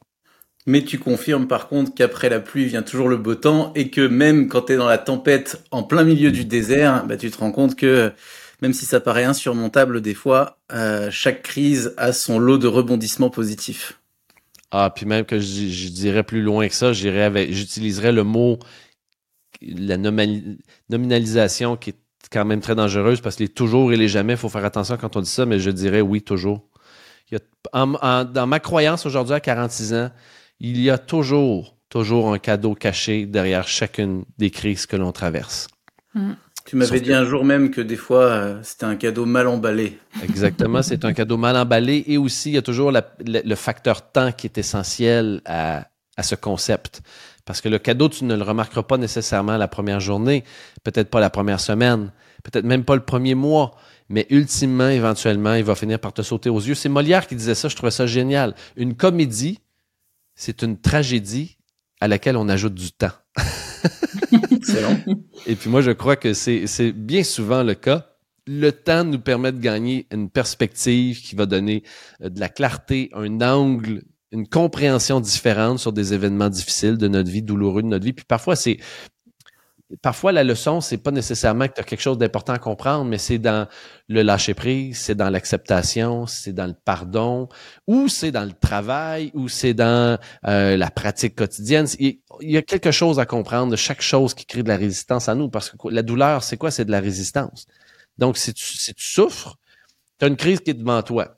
[0.65, 4.01] Mais tu confirmes par contre qu'après la pluie vient toujours le beau temps et que
[4.01, 7.37] même quand tu es dans la tempête en plein milieu du désert, bah, tu te
[7.37, 8.13] rends compte que
[8.61, 13.29] même si ça paraît insurmontable des fois, euh, chaque crise a son lot de rebondissements
[13.29, 13.99] positifs.
[14.71, 18.57] Ah, puis même que je, dirais plus loin que ça, j'utiliserais le mot
[19.61, 19.97] la
[20.89, 21.97] nominalisation qui est
[22.31, 24.97] quand même très dangereuse parce que les toujours et les jamais, il faut faire attention
[24.97, 26.67] quand on dit ça, mais je dirais oui, toujours.
[27.73, 30.11] dans ma croyance aujourd'hui à 46 ans,
[30.63, 35.67] il y a toujours, toujours un cadeau caché derrière chacune des crises que l'on traverse.
[36.15, 36.31] Hmm.
[36.65, 39.99] Tu m'avais dit un jour même que des fois, euh, c'était un cadeau mal emballé.
[40.23, 42.05] Exactement, c'est un cadeau mal emballé.
[42.07, 46.35] Et aussi, il y a toujours le facteur temps qui est essentiel à, à, ce
[46.35, 47.01] concept.
[47.43, 50.45] Parce que le cadeau, tu ne le remarqueras pas nécessairement la première journée,
[50.85, 53.75] peut-être pas la première semaine, peut-être même pas le premier mois.
[54.07, 56.75] Mais ultimement, éventuellement, il va finir par te sauter aux yeux.
[56.75, 58.55] C'est Molière qui disait ça, je trouvais ça génial.
[58.77, 59.59] Une comédie,
[60.35, 61.57] c'est une tragédie
[61.99, 63.11] à laquelle on ajoute du temps.
[64.63, 64.99] c'est long.
[65.45, 68.09] Et puis moi, je crois que c'est bien souvent le cas.
[68.45, 71.83] Le temps nous permet de gagner une perspective qui va donner
[72.21, 77.29] euh, de la clarté, un angle, une compréhension différente sur des événements difficiles de notre
[77.29, 78.13] vie, douloureux de notre vie.
[78.13, 78.79] Puis parfois, c'est
[80.01, 83.17] parfois, la leçon, c'est pas nécessairement que tu as quelque chose d'important à comprendre, mais
[83.17, 83.67] c'est dans
[84.07, 87.49] le lâcher-prise, c'est dans l'acceptation, c'est dans le pardon,
[87.87, 91.87] ou c'est dans le travail, ou c'est dans euh, la pratique quotidienne.
[91.99, 95.29] Il y a quelque chose à comprendre de chaque chose qui crée de la résistance
[95.29, 96.71] à nous, parce que la douleur, c'est quoi?
[96.71, 97.65] C'est de la résistance.
[98.17, 99.57] Donc, si tu, si tu souffres,
[100.19, 101.37] tu as une crise qui est devant toi.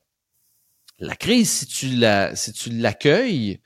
[1.00, 3.60] La crise, si tu la, si tu l'accueilles,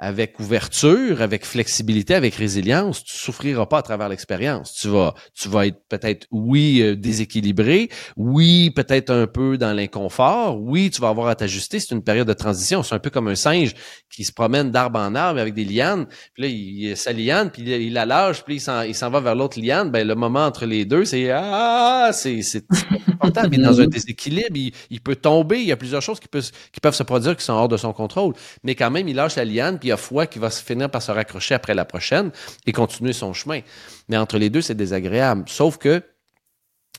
[0.00, 4.74] avec ouverture, avec flexibilité, avec résilience, tu souffriras pas à travers l'expérience.
[4.74, 10.60] Tu vas, tu vas être peut-être, oui, euh, déséquilibré, oui, peut-être un peu dans l'inconfort,
[10.60, 11.80] oui, tu vas avoir à t'ajuster.
[11.80, 12.82] C'est une période de transition.
[12.84, 13.74] C'est un peu comme un singe
[14.08, 16.06] qui se promène d'arbre en arbre avec des lianes.
[16.34, 19.60] Puis là, il, sa liane, puis il, la lâche, puis il s'en va vers l'autre
[19.60, 19.90] liane.
[19.90, 22.40] Ben, le moment entre les deux, c'est ah, c'est
[23.12, 23.42] important.
[23.50, 24.56] Il est dans un déséquilibre.
[24.90, 25.58] Il, peut tomber.
[25.58, 27.92] Il y a plusieurs choses qui qui peuvent se produire qui sont hors de son
[27.92, 28.34] contrôle.
[28.62, 30.90] Mais quand même, il lâche la liane, puis y a foi qui va se finir
[30.90, 32.30] par se raccrocher après la prochaine
[32.66, 33.60] et continuer son chemin.
[34.08, 35.44] Mais entre les deux, c'est désagréable.
[35.48, 36.02] Sauf que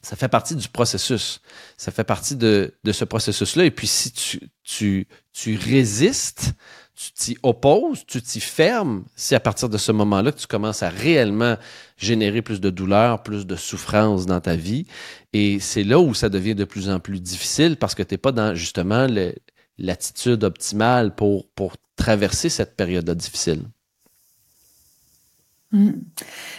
[0.02, 1.42] ça fait partie du processus.
[1.78, 3.66] Ça fait partie de, ce processus-là.
[3.66, 6.54] Et puis, si tu, tu, résistes,
[6.96, 10.84] tu t'y opposes, tu t'y fermes, c'est à partir de ce moment-là que tu commences
[10.84, 11.58] à réellement
[11.98, 14.86] générer plus de douleur, plus de souffrance dans ta vie.
[15.34, 18.18] Et c'est là où ça devient de plus en plus difficile parce que tu n'es
[18.18, 19.08] pas dans justement
[19.80, 23.64] l'attitude optimale pour, pour traverser cette période difficile.
[25.72, 25.92] Mm.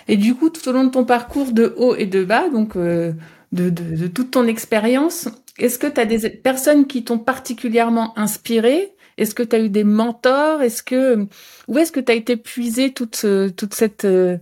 [0.09, 2.77] Et du coup, tout au long de ton parcours de haut et de bas, donc
[2.77, 3.13] euh,
[3.53, 5.29] de, toute ton expérience,
[5.59, 8.95] est-ce que tu as des personnes qui t'ont particulièrement inspiré?
[9.17, 10.63] Est-ce que tu as eu des mentors?
[10.63, 11.27] Est-ce que
[11.69, 14.39] où est-ce que tu as été puisé toute toute cette euh,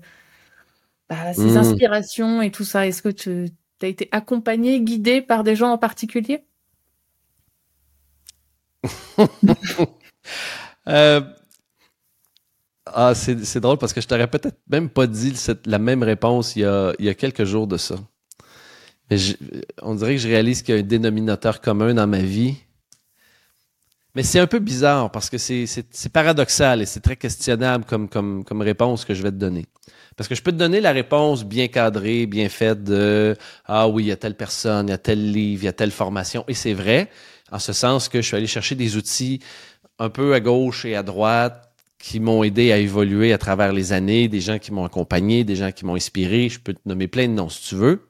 [1.09, 1.57] bah, ces mm.
[1.57, 2.87] inspirations et tout ça?
[2.87, 3.49] Est-ce que tu
[3.83, 6.45] as été accompagné, guidé par des gens en particulier?
[10.87, 11.21] Euh,
[12.87, 15.35] ah, c'est drôle parce que je t'aurais peut-être même pas dit
[15.67, 17.97] la même réponse il y, a, quelques jours de ça.
[19.83, 22.57] On dirait que je réalise qu'il y a un dénominateur commun dans ma vie.
[24.15, 25.69] Mais c'est un peu bizarre parce que c'est
[26.11, 29.67] paradoxal et c'est très questionnable comme, comme, comme réponse que je vais te donner.
[30.17, 33.37] Parce que je peux te donner la réponse bien cadrée, bien faite de
[33.67, 35.73] Ah oui, il y a telle personne, il y a tel livre, il y a
[35.73, 36.45] telle formation.
[36.49, 37.09] Et c'est vrai,
[37.51, 39.41] en ce sens que je suis allé chercher des outils
[39.99, 43.93] un peu à gauche et à droite qui m'ont aidé à évoluer à travers les
[43.93, 46.49] années, des gens qui m'ont accompagné, des gens qui m'ont inspiré.
[46.49, 48.09] Je peux te nommer plein de noms si tu veux.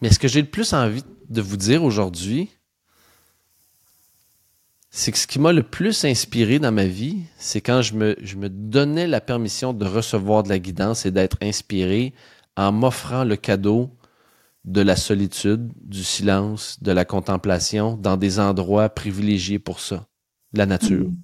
[0.00, 2.48] Mais ce que j'ai le plus envie de vous dire aujourd'hui,
[4.90, 8.16] c'est que ce qui m'a le plus inspiré dans ma vie, c'est quand je me,
[8.22, 12.14] je me donnais la permission de recevoir de la guidance et d'être inspiré
[12.56, 13.90] en m'offrant le cadeau
[14.64, 20.06] de la solitude, du silence, de la contemplation dans des endroits privilégiés pour ça,
[20.52, 21.08] la nature.
[21.08, 21.16] Mm.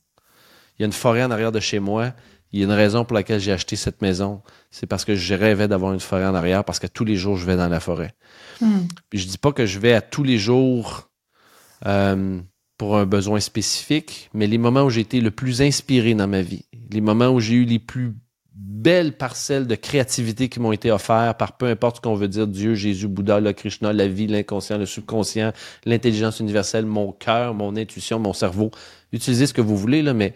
[0.79, 2.15] Il y a une forêt en arrière de chez moi.
[2.53, 4.43] Il y a une raison pour laquelle j'ai acheté cette maison.
[4.71, 7.37] C'est parce que je rêvais d'avoir une forêt en arrière parce que tous les jours,
[7.37, 8.15] je vais dans la forêt.
[8.61, 8.81] Mm.
[9.11, 11.11] Puis je dis pas que je vais à tous les jours
[11.87, 12.41] euh,
[12.79, 16.43] pour un besoin spécifique, mais les moments où j'ai été le plus inspiré dans ma
[16.43, 18.15] vie, les moments où j'ai eu les plus
[18.55, 22.47] belles parcelles de créativité qui m'ont été offertes par peu importe ce qu'on veut dire,
[22.47, 25.53] Dieu, Jésus, Bouddha, le Krishna, la vie, l'inconscient, le subconscient,
[25.85, 28.71] l'intelligence universelle, mon cœur, mon intuition, mon cerveau.
[29.13, 30.35] Utilisez ce que vous voulez, là, mais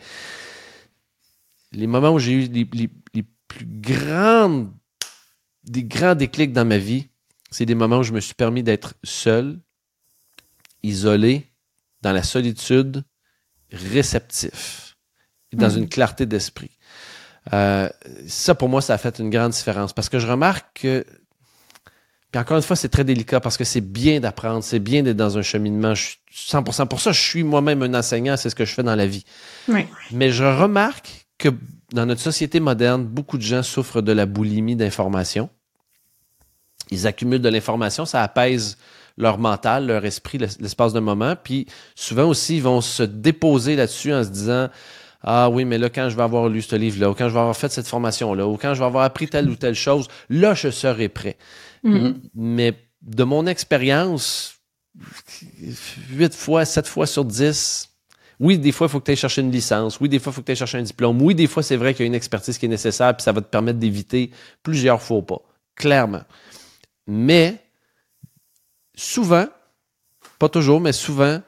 [1.72, 2.66] les moments où j'ai eu les,
[3.46, 4.70] plus grandes,
[5.64, 7.08] des grands déclics dans ma vie,
[7.50, 9.58] c'est des moments où je me suis permis d'être seul,
[10.82, 11.46] isolé,
[12.02, 13.04] dans la solitude,
[13.72, 14.96] réceptif,
[15.52, 15.78] dans hmm.
[15.78, 16.70] une clarté d'esprit.
[17.52, 17.88] Euh,
[18.26, 21.04] ça, pour moi, ça a fait une grande différence parce que je remarque que,
[22.30, 25.16] puis encore une fois, c'est très délicat parce que c'est bien d'apprendre, c'est bien d'être
[25.16, 25.94] dans un cheminement.
[25.94, 28.82] Je suis 100% pour ça, je suis moi-même un enseignant, c'est ce que je fais
[28.82, 29.24] dans la vie.
[30.12, 31.48] Mais je remarque que
[31.92, 35.48] dans notre société moderne, beaucoup de gens souffrent de la boulimie d'information.
[36.90, 38.76] Ils accumulent de l'information, ça apaise
[39.16, 41.34] leur mental, leur esprit, l'espace de moment.
[41.36, 44.68] Puis souvent aussi, ils vont se déposer là-dessus en se disant
[45.30, 47.40] ah oui, mais là, quand je vais avoir lu ce livre-là, ou quand je vais
[47.40, 50.54] avoir fait cette formation-là, ou quand je vais avoir appris telle ou telle chose, là,
[50.54, 51.36] je serai prêt.
[51.84, 52.14] Mm-hmm.
[52.34, 54.54] Mais de mon expérience,
[56.12, 57.90] 8 fois, 7 fois sur 10,
[58.40, 60.00] oui, des fois, il faut que tu ailles chercher une licence.
[60.00, 61.20] Oui, des fois, il faut que tu ailles chercher un diplôme.
[61.20, 63.32] Oui, des fois, c'est vrai qu'il y a une expertise qui est nécessaire, puis ça
[63.32, 64.30] va te permettre d'éviter
[64.62, 65.42] plusieurs faux pas.
[65.76, 66.22] Clairement.
[67.06, 67.62] Mais,
[68.94, 69.44] souvent,
[70.38, 71.42] pas toujours, mais souvent,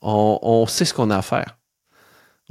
[0.00, 1.56] on, on sait ce qu'on a à faire.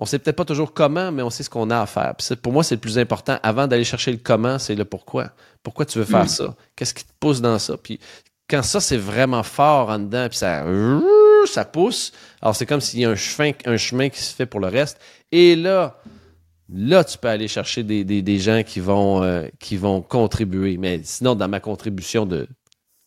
[0.02, 2.16] On sait peut-être pas toujours comment, mais on sait ce qu'on a à faire.
[2.42, 3.38] pour moi, c'est le plus important.
[3.44, 5.30] Avant d'aller chercher le comment, c'est le pourquoi.
[5.62, 6.30] Pourquoi tu veux faire mm.
[6.30, 6.56] ça?
[6.76, 7.78] Qu'est-ce qui te pousse dans ça?
[7.78, 8.00] Puis
[8.50, 10.66] quand ça, c'est vraiment fort en dedans, puis ça,
[11.46, 14.48] ça pousse, alors c'est comme s'il y a un chemin, un chemin qui se fait
[14.48, 15.00] pour le reste.
[15.32, 16.02] Et là,
[16.74, 20.78] là, tu peux aller chercher des, des, gens qui vont, euh, qui vont contribuer.
[20.78, 22.48] Mais sinon, dans ma contribution de,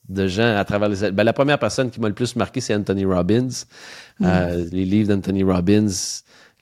[0.08, 1.10] de gens à travers les...
[1.10, 3.48] Ben, la première personne qui m'a le plus marqué, c'est Anthony Robbins.
[4.20, 4.26] Mm.
[4.26, 5.88] Euh, les livres d'Anthony Robbins,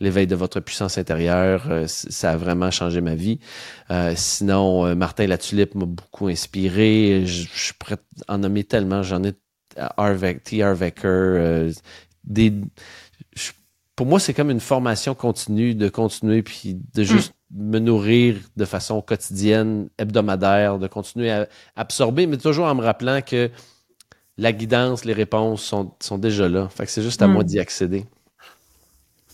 [0.03, 3.39] L'éveil de votre puissance intérieure, euh, ça a vraiment changé ma vie.
[4.15, 7.23] sinon, Martin Latulippe m'a beaucoup inspiré.
[7.25, 7.97] Je, suis prêt
[8.29, 9.03] à en nommer tellement.
[9.03, 9.33] J'en ai
[10.45, 10.63] T.
[10.63, 11.71] Harvecker,
[12.25, 12.53] des
[13.97, 18.65] pour moi, c'est comme une formation continue, de continuer, puis de juste me nourrir de
[18.65, 23.51] façon quotidienne, hebdomadaire, de continuer à absorber, mais toujours en me rappelant que
[24.39, 26.69] la guidance, les réponses sont, sont déjà là.
[26.71, 27.47] Fait que c'est juste à moi mm.
[27.47, 28.07] d'y accéder.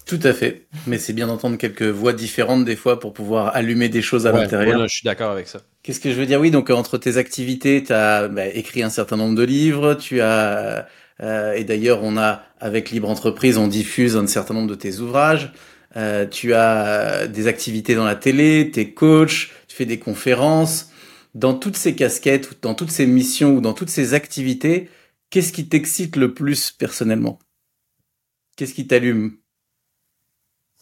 [0.09, 0.67] Tout à fait.
[0.87, 4.33] Mais c'est bien d'entendre quelques voix différentes des fois pour pouvoir allumer des choses à
[4.33, 4.89] l'intérieur.
[4.89, 5.61] je suis d'accord avec ça.
[5.83, 6.41] Qu'est-ce que je veux dire?
[6.41, 10.23] Oui, donc entre tes activités, tu as bah, écrit un certain nombre de livres, tu
[10.23, 10.89] as
[11.21, 14.99] euh, et d'ailleurs, on a avec Libre Entreprise, on diffuse un certain nombre de tes
[14.99, 15.53] ouvrages.
[15.97, 20.91] Euh, tu as des activités dans la télé, t'es coach, tu fais des conférences.
[21.35, 24.89] Dans toutes ces casquettes, dans toutes ces missions ou dans toutes ces activités,
[25.31, 27.39] qu'est-ce qui t'excite le plus personnellement?
[28.57, 29.37] Qu'est-ce qui t'allume?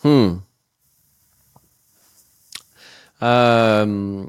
[0.05, 0.39] Hmm.
[3.23, 4.27] Euh,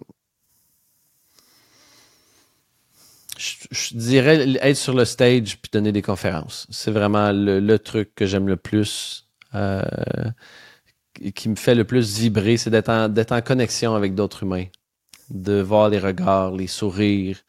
[3.38, 6.67] je, dirais être sur le stage puis donner des conférences.
[6.69, 9.82] C'est vraiment le, truc que j'aime le plus, euh,
[11.36, 12.89] qui me fait le plus vibrer, c'est d'être
[13.32, 14.65] en, connexion avec d'autres humains,
[15.30, 17.39] de voir les regards, les sourires,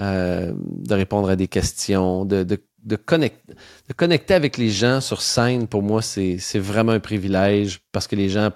[0.00, 3.54] euh, de répondre à des questions, de, de, connecter,
[3.88, 5.68] de connecter avec les gens sur scène.
[5.68, 8.50] Pour moi, c'est, vraiment un privilège parce que les gens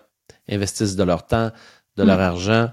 [0.48, 1.50] investissent de leur temps,
[1.96, 2.20] de leur mm.
[2.20, 2.70] argent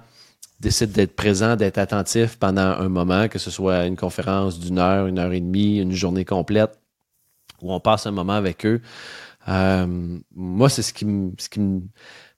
[0.64, 5.08] décide d'être présent, d'être attentif pendant un moment, que ce soit une conférence d'une heure,
[5.08, 6.80] une heure et demie, une journée complète,
[7.62, 8.82] où on passe un moment avec eux.
[9.50, 11.06] Euh, moi, c'est ce qui,
[11.38, 11.60] ce qui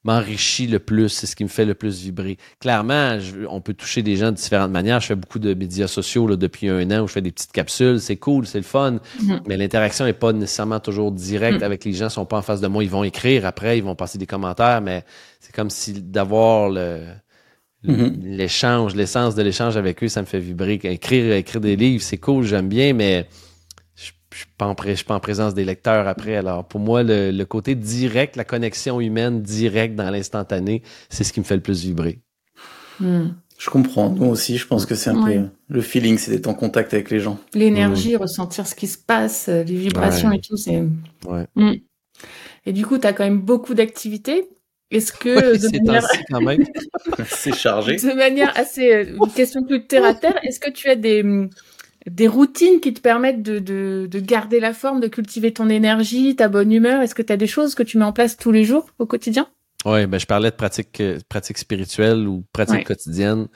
[0.06, 2.38] m'enrichit le plus, c'est ce qui me fait le plus vibrer.
[2.60, 3.18] Clairement,
[3.50, 5.00] on peut toucher des gens de différentes manières.
[5.02, 7.52] Je fais beaucoup de médias sociaux là, depuis un an où je fais des petites
[7.52, 8.00] capsules.
[8.00, 9.42] C'est cool, c'est le fun, mm-hmm.
[9.48, 11.64] mais l'interaction n'est pas nécessairement toujours directe mm.
[11.64, 12.08] avec les gens.
[12.08, 12.84] Ils sont pas en face de moi.
[12.84, 15.04] Ils vont écrire après, ils vont passer des commentaires, mais
[15.40, 17.02] c'est comme si d'avoir le
[17.88, 18.36] Mm-hmm.
[18.36, 20.80] L'échange, l'essence de l'échange avec eux, ça me fait vibrer.
[20.84, 23.28] Écrire, écrire des livres, c'est cool, j'aime bien, mais
[24.36, 26.36] je ne suis pas en présence des lecteurs après.
[26.36, 31.40] Alors, pour moi, le, côté direct, la connexion humaine directe dans l'instantané, c'est ce qui
[31.40, 32.20] me fait le plus vibrer.
[33.00, 33.28] Mm.
[33.58, 34.10] Je comprends.
[34.10, 37.10] Moi aussi, je pense que c'est un peu le feeling, c'est d'être en contact avec
[37.10, 37.40] les gens.
[37.54, 38.18] L'énergie, mm.
[38.18, 40.82] ressentir ce qui se passe, les vibrations et tout, c'est.
[41.56, 41.76] Mm.
[42.66, 44.50] Et du coup, tu as quand même beaucoup d'activités.
[44.92, 46.08] Est-ce que de manière...
[46.30, 46.66] quand même.
[47.28, 47.96] c'est chargé.
[47.96, 51.24] De manière assez euh, une question plus terre à terre, est-ce que tu as des
[52.10, 56.36] des routines qui te permettent de, de, de, garder la forme, de cultiver ton énergie,
[56.36, 57.02] ta bonne humeur?
[57.02, 59.06] Est-ce que tu as des choses que tu mets en place tous les jours au
[59.06, 59.48] quotidien?
[59.86, 63.48] Oui, ben je parlais de pratique euh, pratique spirituelle ou pratique quotidienne.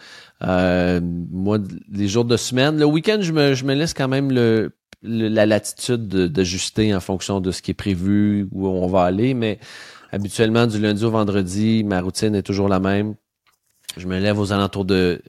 [0.43, 1.57] Euh, moi,
[1.91, 5.47] les jours de semaine, le week-end, je me, je me laisse quand même le, la
[5.47, 9.59] latitude d'ajuster en fonction de ce qui est prévu, où on va aller, mais
[10.11, 13.15] Habituellement, du lundi au vendredi, ma routine est toujours la même.
[13.97, 15.21] Je me lève aux alentours de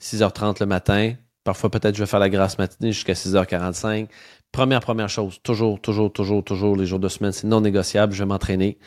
[0.00, 1.14] 6h30 le matin.
[1.46, 4.08] Parfois, peut-être, je vais faire la grasse matinée jusqu'à 6h45.
[4.50, 8.12] Première, première chose, toujours, toujours, toujours, toujours, les jours de semaine, c'est non négociable.
[8.14, 8.78] Je vais m'entraîner.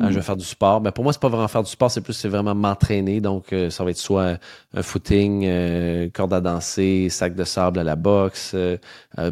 [0.00, 0.22] Euh, je vais mm.
[0.22, 0.80] faire du sport.
[0.80, 3.20] Mais pour moi, c'est pas vraiment faire du sport, c'est plus, c'est vraiment m'entraîner.
[3.20, 4.38] Donc, euh, ça va être soit
[4.74, 8.54] un footing, euh, corde à danser, sac de sable à la boxe,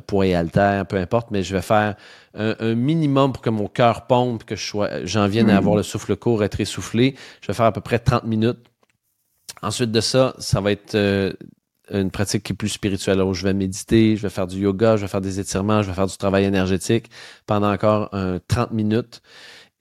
[0.08, 1.30] poids et haltère, peu importe.
[1.30, 1.94] Mais je vais faire
[2.34, 5.84] un, minimum pour que mon cœur pompe, que je sois, j'en vienne à avoir le
[5.84, 7.14] souffle court, être essoufflé.
[7.42, 8.58] Je vais faire à peu près 30 minutes.
[9.62, 10.96] Ensuite de ça, ça va être
[11.92, 14.96] une pratique qui est plus spirituelle, où je vais méditer, je vais faire du yoga,
[14.96, 17.10] je vais faire des étirements, je vais faire du travail énergétique
[17.46, 18.10] pendant encore
[18.48, 19.22] 30 minutes.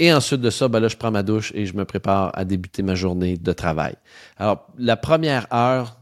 [0.02, 2.44] Et ensuite de ça, ben là, je prends ma douche et je me prépare à
[2.44, 3.94] débuter ma journée de travail.
[4.36, 6.00] Alors, la première heure,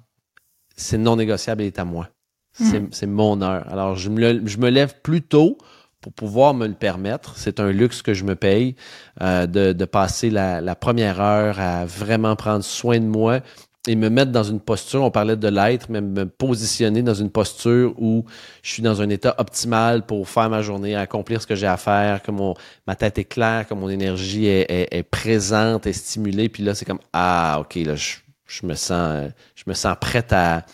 [0.78, 2.08] c'est non négociable et est à moi.
[2.54, 3.12] C'est hmm.
[3.12, 3.68] mon heure.
[3.70, 5.58] Alors, je me, je me lève plus tôt
[6.00, 7.38] pour pouvoir me le permettre.
[7.38, 8.76] C'est un luxe que je me paye
[9.22, 13.42] euh, de, de, passer la, la, première heure à vraiment prendre soin de moi
[13.88, 17.30] et me mettre dans une posture, on parlait de l'être, mais me positionner dans une
[17.30, 18.26] posture où
[18.62, 21.78] je suis dans un état optimal pour faire ma journée, accomplir ce que j'ai à
[21.78, 22.56] faire, que mon,
[22.88, 26.50] ma tête est claire, que mon énergie est, présente, est stimulée.
[26.50, 30.34] Puis là, c'est comme, ah, OK, là, je, je, me sens, je me sens prête
[30.34, 30.66] à,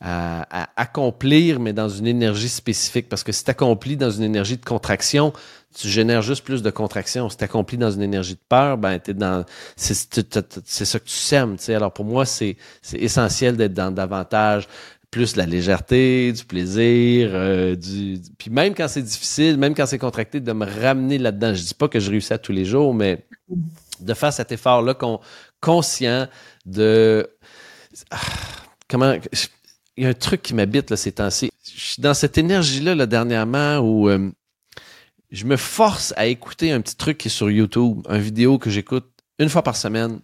[0.00, 3.08] à, accomplir, mais dans une énergie spécifique.
[3.08, 5.32] Parce que si tu accomplis dans une énergie de contraction,
[5.74, 7.28] tu génères juste plus de contraction.
[7.28, 9.44] Si tu accomplis dans une énergie de peur, ben t'es dans
[9.76, 11.58] c'est ça que tu sèmes.
[11.58, 11.74] sais.
[11.74, 12.56] Alors pour moi, c'est
[12.92, 14.68] essentiel d'être dans davantage
[15.12, 19.98] plus la légèreté, du plaisir, euh, du puis même quand c'est difficile, même quand c'est
[19.98, 21.54] contracté, de me ramener là-dedans.
[21.54, 23.26] Je dis pas que je réussis à tous les jours, mais
[24.00, 24.96] de faire cet effort-là
[25.60, 26.28] conscient
[26.64, 27.28] de...
[28.10, 28.16] Ah,
[28.88, 29.14] comment...
[29.98, 31.50] Il y a un truc qui m'habite là, ces temps-ci.
[31.62, 34.30] Je suis dans cette énergie-là là, dernièrement où euh,
[35.32, 38.70] je me force à écouter un petit truc qui est sur YouTube, une vidéo que
[38.70, 40.20] j'écoute une fois par semaine,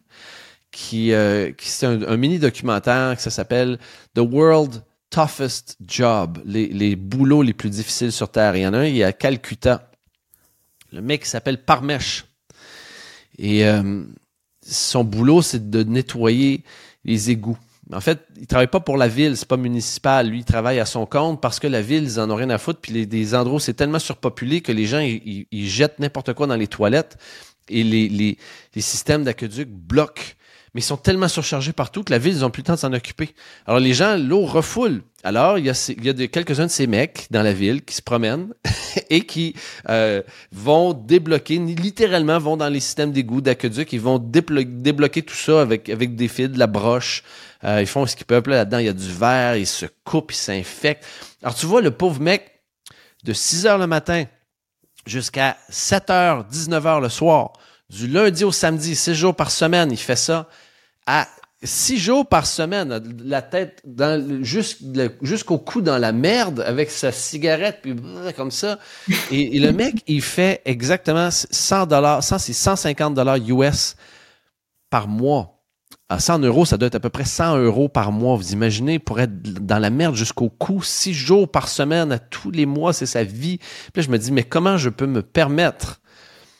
[0.70, 3.78] qui, euh, c'est un, mini documentaire qui s'appelle
[4.14, 8.54] The World Toughest Job, les, boulots les plus difficiles sur Terre.
[8.54, 9.90] Il y en a un, il y a Calcutta.
[10.92, 12.26] Le mec s'appelle Parmesh.
[13.38, 14.04] Et euh,
[14.62, 16.64] son boulot, c'est de nettoyer
[17.04, 17.58] les égouts.
[17.92, 20.28] En fait, il travaille pas pour la ville, c'est pas municipal.
[20.28, 22.58] Lui, il travaille à son compte parce que la ville, ils en ont rien à
[22.58, 22.80] foutre.
[22.80, 26.56] Puis les, des endroits, c'est tellement surpopulé que les gens, ils, jettent n'importe quoi dans
[26.56, 27.16] les toilettes
[27.68, 28.36] et les, les,
[28.74, 30.34] les systèmes d'aqueduc bloquent
[30.74, 32.78] mais ils sont tellement surchargés partout que la ville, ils n'ont plus le temps de
[32.78, 33.30] s'en occuper.
[33.66, 35.02] Alors, les gens, l'eau refoule.
[35.24, 38.52] Alors, il y a, quelques-uns de ces mecs dans la ville qui se promènent
[39.10, 39.54] et qui
[39.88, 45.60] euh, vont débloquer, littéralement, vont dans les systèmes d'égout, d'aqueduc, ils vont débloquer tout ça
[45.60, 47.24] avec, avec des fils, de la broche.
[47.64, 48.46] Euh, ils font ce qu'ils peuvent.
[48.46, 51.04] Là-dedans, il y a du verre, ils se coupent, ils s'infectent.
[51.42, 52.58] Alors, tu vois, le pauvre mec,
[53.24, 54.24] de 6 heures le matin
[55.06, 57.52] jusqu'à 7 heures, 19 heures le soir,
[57.90, 60.48] du lundi au samedi, six jours par semaine, il fait ça.
[61.06, 61.26] À
[61.62, 63.82] six jours par semaine, la tête
[64.42, 67.96] jusqu'au cou dans la merde avec sa cigarette, puis
[68.36, 68.78] comme ça.
[69.30, 73.96] Et, le mec, il fait exactement 100 dollars, 150 dollars US
[74.90, 75.54] par mois.
[76.10, 78.36] À 100 euros, ça doit être à peu près 100 euros par mois.
[78.36, 82.50] Vous imaginez, pour être dans la merde jusqu'au cou, six jours par semaine, à tous
[82.50, 83.58] les mois, c'est sa vie.
[83.58, 86.00] Puis là, je me dis, mais comment je peux me permettre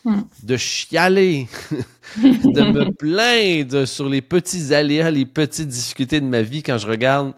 [0.05, 0.21] Hmm.
[0.45, 1.49] de chialer,
[2.17, 6.87] de me plaindre sur les petits aléas, les petites difficultés de ma vie quand je
[6.87, 7.33] regarde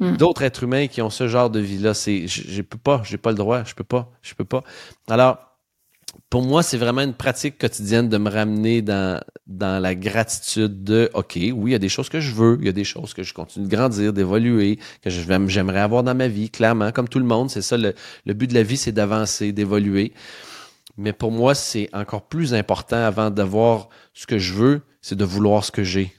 [0.00, 0.16] hmm.
[0.16, 1.92] d'autres êtres humains qui ont ce genre de vie-là.
[1.92, 4.62] C'est, je, peux pas, j'ai pas le droit, je peux pas, je peux pas.
[5.10, 5.38] Alors,
[6.30, 11.10] pour moi, c'est vraiment une pratique quotidienne de me ramener dans, dans la gratitude de
[11.12, 13.12] OK, oui, il y a des choses que je veux, il y a des choses
[13.12, 17.18] que je continue de grandir, d'évoluer, que j'aimerais avoir dans ma vie, clairement, comme tout
[17.18, 17.50] le monde.
[17.50, 20.14] C'est ça, le, le but de la vie, c'est d'avancer, d'évoluer.
[20.96, 25.24] Mais pour moi, c'est encore plus important avant d'avoir ce que je veux, c'est de
[25.24, 26.12] vouloir ce que j'ai.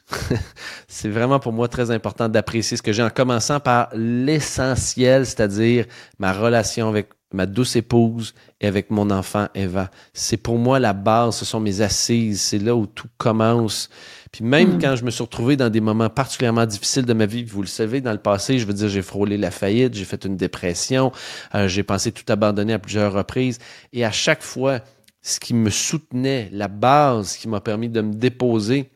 [0.88, 5.86] c'est vraiment pour moi très important d'apprécier ce que j'ai en commençant par l'essentiel, c'est-à-dire
[6.17, 9.89] ma relation avec ma douce épouse et avec mon enfant Eva.
[10.13, 13.89] C'est pour moi la base, ce sont mes assises, c'est là où tout commence.
[14.32, 14.82] Puis même mm.
[14.82, 17.67] quand je me suis retrouvé dans des moments particulièrement difficiles de ma vie, vous le
[17.67, 21.12] savez, dans le passé, je veux dire, j'ai frôlé la faillite, j'ai fait une dépression,
[21.54, 23.60] euh, j'ai pensé tout abandonner à plusieurs reprises.
[23.91, 24.80] Et à chaque fois,
[25.22, 28.89] ce qui me soutenait, la base qui m'a permis de me déposer,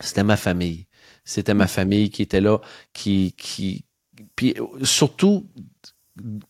[0.00, 0.86] c'était ma famille.
[1.24, 2.60] C'était ma famille qui était là,
[2.92, 3.84] qui, qui,
[4.34, 5.46] puis surtout,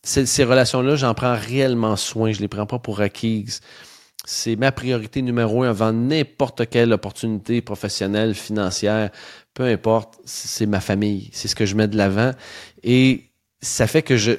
[0.02, 2.32] ces, ces relations-là, j'en prends réellement soin.
[2.32, 3.60] Je les prends pas pour acquises
[4.26, 9.10] c'est ma priorité numéro un avant n'importe quelle opportunité professionnelle, financière,
[9.54, 12.32] peu importe, c'est ma famille, c'est ce que je mets de l'avant.
[12.82, 14.32] Et ça fait que je,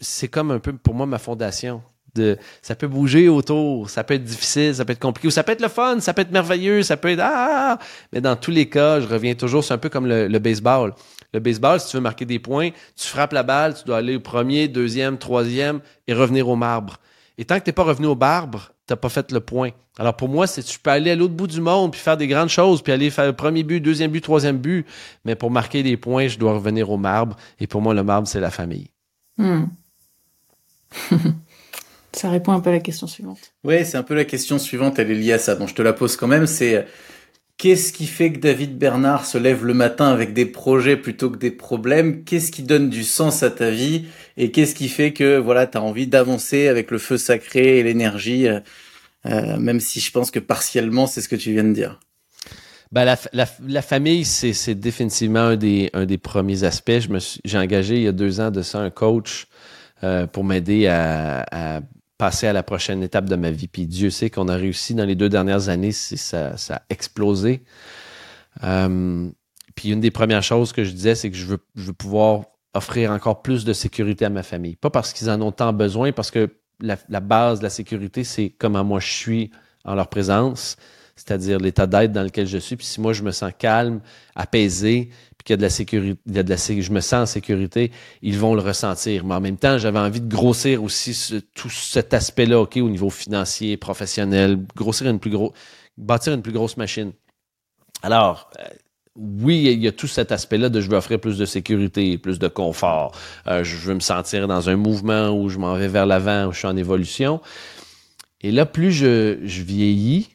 [0.00, 1.82] c'est comme un peu pour moi ma fondation.
[2.14, 5.42] De, ça peut bouger autour, ça peut être difficile, ça peut être compliqué, ou ça
[5.42, 7.78] peut être le fun, ça peut être merveilleux, ça peut être ah,
[8.12, 10.94] mais dans tous les cas, je reviens toujours, c'est un peu comme le, baseball.
[11.34, 14.14] Le baseball, si tu veux marquer des points, tu frappes la balle, tu dois aller
[14.14, 16.98] au premier, deuxième, troisième et revenir au marbre.
[17.38, 19.70] Et tant que tu n'es pas revenu au marbre, tu n'as pas fait le point.
[19.98, 22.26] Alors pour moi, c'est tu peux aller à l'autre bout du monde puis faire des
[22.26, 24.86] grandes choses, puis aller faire le premier but, deuxième but, troisième but.
[25.24, 27.36] Mais pour marquer des points, je dois revenir au marbre.
[27.60, 28.88] Et pour moi, le marbre, c'est la famille.
[29.36, 29.64] Hmm.
[32.12, 33.52] ça répond un peu à la question suivante.
[33.64, 34.98] Oui, c'est un peu la question suivante.
[34.98, 35.54] Elle est liée à ça.
[35.54, 36.46] Bon, je te la pose quand même.
[36.46, 36.86] C'est
[37.62, 41.36] Qu'est-ce qui fait que David Bernard se lève le matin avec des projets plutôt que
[41.36, 42.24] des problèmes?
[42.24, 44.06] Qu'est-ce qui donne du sens à ta vie?
[44.36, 47.84] Et qu'est-ce qui fait que voilà, tu as envie d'avancer avec le feu sacré et
[47.84, 48.58] l'énergie, euh,
[49.26, 52.00] euh, même si je pense que partiellement, c'est ce que tu viens de dire?
[52.90, 56.98] Ben, la, famille, c'est définitivement un des, un des premiers aspects.
[57.44, 59.46] J'ai engagé il y a deux ans de ça un coach
[60.02, 61.80] euh, pour m'aider à
[62.22, 63.66] passer à la prochaine étape de ma vie.
[63.66, 67.64] Puis Dieu sait qu'on a réussi dans les deux dernières années, ça, ça a explosé.
[68.62, 69.28] Euh,
[69.74, 73.42] puis une des premières choses que je disais, c'est que je veux, pouvoir offrir encore
[73.42, 74.76] plus de sécurité à ma famille.
[74.76, 78.22] Pas parce qu'ils en ont tant besoin, parce que la, la base de la sécurité,
[78.22, 79.50] c'est comment moi je suis
[79.84, 80.76] en leur présence,
[81.16, 82.76] c'est-à-dire l'état d'être dans lequel je suis.
[82.76, 84.00] Puis si moi je me sens calme,
[84.36, 85.10] apaisé,
[85.42, 87.14] puis qu'il y a de la sécurité, il y a de la, je me sens
[87.14, 87.90] en sécurité,
[88.22, 89.24] ils vont le ressentir.
[89.24, 93.10] Mais en même temps, j'avais envie de grossir aussi tout cet aspect-là, ok, au niveau
[93.10, 95.52] financier, professionnel, grossir une plus grosse,
[95.96, 97.12] bâtir une plus grosse machine.
[98.02, 98.68] Alors, euh,
[99.16, 102.38] oui, il y a tout cet aspect-là de je veux offrir plus de sécurité, plus
[102.38, 103.12] de confort.
[103.48, 106.52] Euh, je veux me sentir dans un mouvement où je m'en vais vers l'avant, où
[106.52, 107.40] je suis en évolution.
[108.42, 110.28] Et là, plus je, je vieillis,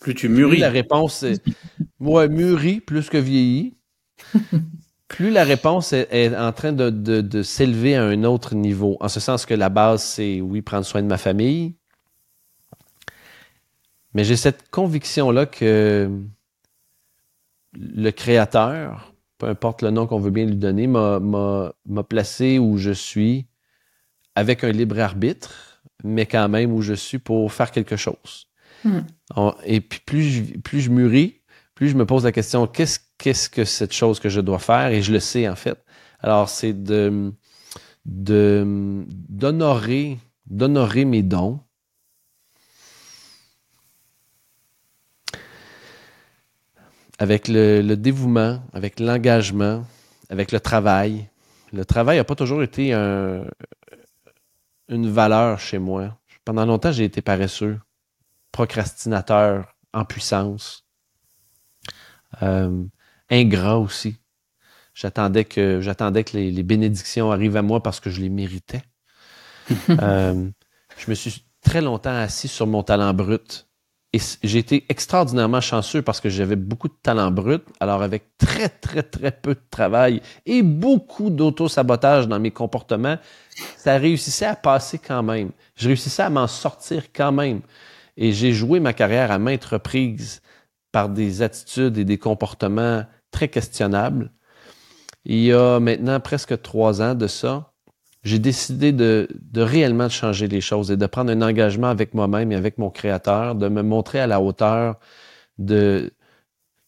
[0.00, 0.58] Plus tu mûris.
[0.58, 1.40] la réponse est.
[2.02, 3.76] Ouais, mûri plus que vieilli.
[5.08, 8.96] plus la réponse est, en train de, de s'élever à un autre niveau.
[9.00, 11.76] En ce sens que la base, c'est oui, prendre soin de ma famille.
[14.14, 16.10] Mais j'ai cette conviction-là que
[17.74, 21.72] le créateur, peu importe le nom qu'on veut bien lui donner, m'a
[22.08, 23.46] placé où je suis
[24.34, 28.48] avec un libre arbitre, mais quand même où je suis pour faire quelque chose.
[28.84, 29.02] Hmm.
[29.64, 31.41] Et puis plus je, plus je mûris,
[31.82, 34.92] plus je me pose la question, qu'est-ce qu'est-ce que cette chose que je dois faire?
[34.92, 35.84] Et je le sais en fait.
[36.20, 37.32] Alors c'est de
[38.04, 41.58] d'honorer d'honorer mes dons,
[47.18, 49.84] avec le, dévouement, avec l'engagement,
[50.30, 51.28] avec le travail.
[51.72, 53.50] Le travail n'a pas toujours été une
[54.88, 56.16] valeur chez moi.
[56.44, 57.80] Pendant longtemps, j'ai été paresseux,
[58.52, 60.81] procrastinateur en puissance,
[62.42, 62.84] euh,
[63.30, 64.16] ingrat aussi.
[64.94, 68.82] J'attendais que j'attendais que les, bénédictions arrivent à moi parce que je les méritais.
[69.90, 70.48] Euh,
[70.98, 73.68] je me suis très longtemps assis sur mon talent brut
[74.12, 78.68] et j'ai été extraordinairement chanceux parce que j'avais beaucoup de talent brut, alors avec très,
[78.68, 83.16] très, très peu de travail et beaucoup d'auto-sabotage dans mes comportements,
[83.78, 85.52] ça réussissait à passer quand même.
[85.76, 87.62] Je réussissais à m'en sortir quand même.
[88.18, 90.42] Et j'ai joué ma carrière à maintes reprises
[90.92, 94.30] par des attitudes et des comportements très questionnables.
[95.24, 97.72] Il y a maintenant presque trois ans de ça,
[98.24, 102.52] j'ai décidé de, de, réellement changer les choses et de prendre un engagement avec moi-même
[102.52, 105.00] et avec mon créateur, de me montrer à la hauteur
[105.58, 106.12] de,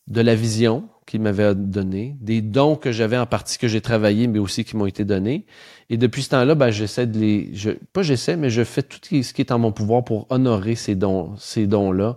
[0.08, 4.38] la vision qu'il m'avait donnée, des dons que j'avais en partie que j'ai travaillé, mais
[4.38, 5.44] aussi qui m'ont été donnés.
[5.90, 8.98] Et depuis ce temps-là, ben, j'essaie de les, je, pas j'essaie, mais je fais tout
[9.02, 12.16] ce qui est en mon pouvoir pour honorer ces dons, ces dons-là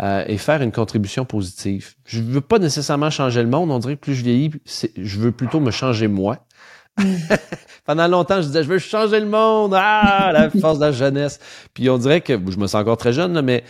[0.00, 1.94] euh, et faire une contribution positive.
[2.04, 3.70] Je veux pas nécessairement changer le monde.
[3.70, 4.50] On dirait que plus je vieillis,
[4.96, 6.46] je veux plutôt me changer moi.
[7.86, 9.74] Pendant longtemps, je disais, je veux changer le monde.
[9.74, 11.38] Ah, la force de la jeunesse.
[11.72, 13.64] Puis on dirait que, je me sens encore très jeune, mais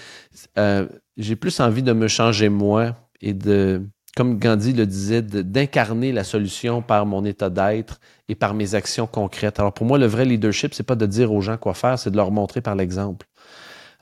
[0.59, 3.83] euh, j'ai plus envie de me changer moi et de,
[4.16, 9.07] comme Gandhi le disait, d'incarner la solution par mon état d'être et par mes actions
[9.07, 9.61] concrètes.
[9.61, 12.11] Alors pour moi, le vrai leadership, c'est pas de dire aux gens quoi faire, c'est
[12.11, 13.27] de leur montrer par l'exemple.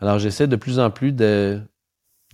[0.01, 1.61] Alors j'essaie de plus en plus de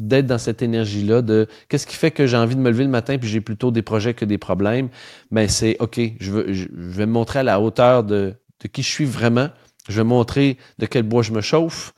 [0.00, 2.90] d'être dans cette énergie-là de qu'est-ce qui fait que j'ai envie de me lever le
[2.90, 4.88] matin puis j'ai plutôt des projets que des problèmes.
[5.30, 8.34] Ben, c'est OK, je, veux, je, vais me montrer à la hauteur de,
[8.72, 9.48] qui je suis vraiment.
[9.88, 11.94] Je vais montrer de quel bois je me chauffe,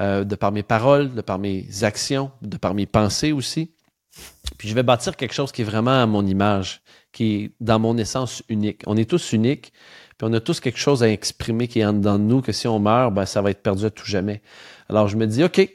[0.00, 3.72] euh, de par mes paroles, de par mes actions, de par mes pensées aussi.
[4.58, 6.82] Puis je vais bâtir quelque chose qui est vraiment à mon image,
[7.12, 8.82] qui est dans mon essence unique.
[8.86, 9.72] On est tous uniques,
[10.18, 12.78] puis on a tous quelque chose à exprimer qui est en nous, que si on
[12.78, 14.40] meurt, ben, ça va être perdu à tout jamais.
[14.88, 15.68] Alors je me dis, OK,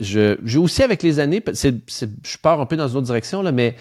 [0.00, 3.42] je, j'ai aussi avec les années, c'est, je pars un peu dans une autre direction,
[3.42, 3.76] là, mais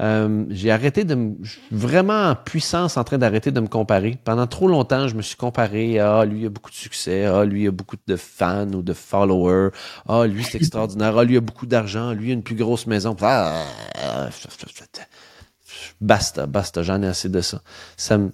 [0.00, 1.34] euh, j'ai arrêté de me,
[1.70, 4.18] vraiment en puissance en train d'arrêter de me comparer.
[4.24, 7.24] Pendant trop longtemps, je me suis comparé à ah, lui il a beaucoup de succès,
[7.24, 9.70] ah lui il a beaucoup de fans ou de followers,
[10.08, 12.56] ah lui c'est extraordinaire, ah lui il a beaucoup d'argent, lui il a une plus
[12.56, 13.16] grosse maison.
[13.22, 13.64] Ah,
[16.00, 17.62] basta, basta, j'en ai assez de ça.
[17.96, 18.30] Ça me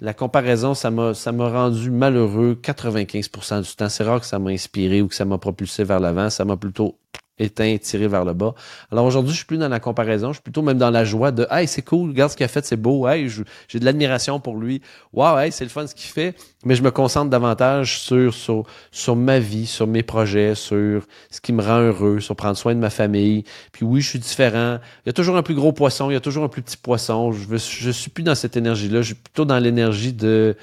[0.00, 3.88] la comparaison, ça m'a, ça m'a rendu malheureux 95% du temps.
[3.88, 6.30] C'est rare que ça m'a inspiré ou que ça m'a propulsé vers l'avant.
[6.30, 6.98] Ça m'a plutôt
[7.38, 8.54] éteint, tiré vers le bas.
[8.92, 11.32] Alors aujourd'hui, je suis plus dans la comparaison, je suis plutôt même dans la joie
[11.32, 13.28] de Hey, c'est cool, regarde ce qu'il a fait, c'est beau, hey,
[13.68, 14.82] j'ai de l'admiration pour lui.
[15.12, 16.34] Wow, hey, c'est le fun ce qu'il fait.
[16.64, 21.40] Mais je me concentre davantage sur, sur, sur ma vie, sur mes projets, sur ce
[21.40, 23.44] qui me rend heureux, sur prendre soin de ma famille.
[23.72, 24.78] Puis oui, je suis différent.
[25.04, 26.76] Il y a toujours un plus gros poisson, il y a toujours un plus petit
[26.76, 27.32] poisson.
[27.32, 30.56] Je, je suis plus dans cette énergie-là, je suis plutôt dans l'énergie de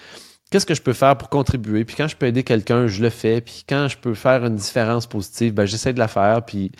[0.52, 1.84] qu'est-ce que je peux faire pour contribuer?
[1.86, 3.42] Puis quand je peux aider quelqu'un, je le fais.
[3.42, 6.46] Puis quand je peux faire une différence positive, ben, j'essaie de la faire.
[6.46, 6.72] Puis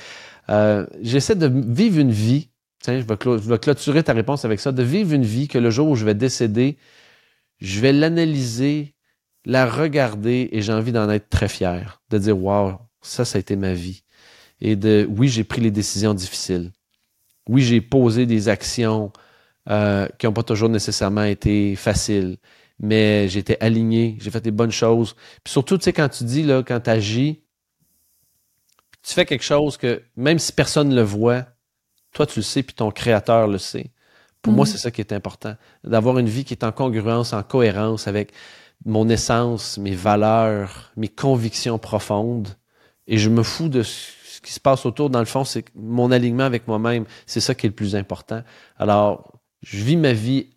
[0.50, 2.50] euh, j'essaie de vivre une vie.
[2.84, 4.72] Tiens, je vais, clôturer ta réponse avec ça.
[4.72, 6.78] De vivre une vie que le jour où je vais décéder,
[7.60, 8.94] je vais l'analyser,
[9.46, 12.02] la regarder et j'ai envie d'en être très fier.
[12.10, 14.04] De dire, wow, ça, ça a été ma vie.
[14.60, 16.72] Et de, oui, j'ai pris les décisions difficiles.
[17.48, 19.12] Oui, j'ai posé des actions
[19.70, 22.38] euh, qui n'ont pas toujours nécessairement été faciles
[22.82, 25.16] mais j'étais aligné, j'ai fait des bonnes choses.
[25.44, 27.44] Puis surtout, tu sais, quand tu dis, là, quand tu agis,
[29.04, 31.46] tu fais quelque chose que même si personne ne le voit,
[32.12, 33.92] toi, tu le sais, puis ton créateur le sait.
[34.42, 34.68] Pour moi, mm.
[34.68, 35.56] c'est ça qui est important.
[35.84, 38.34] D'avoir une vie qui est en congruence, en cohérence avec
[38.84, 42.50] mon essence, mes valeurs, mes convictions profondes.
[43.06, 45.12] Et je me fous de ce qui se passe autour.
[45.12, 47.06] Dans le fond, c'est mon alignement avec moi-même.
[47.28, 48.42] C'est ça qui est le plus important.
[48.78, 50.50] Alors, je vis ma vie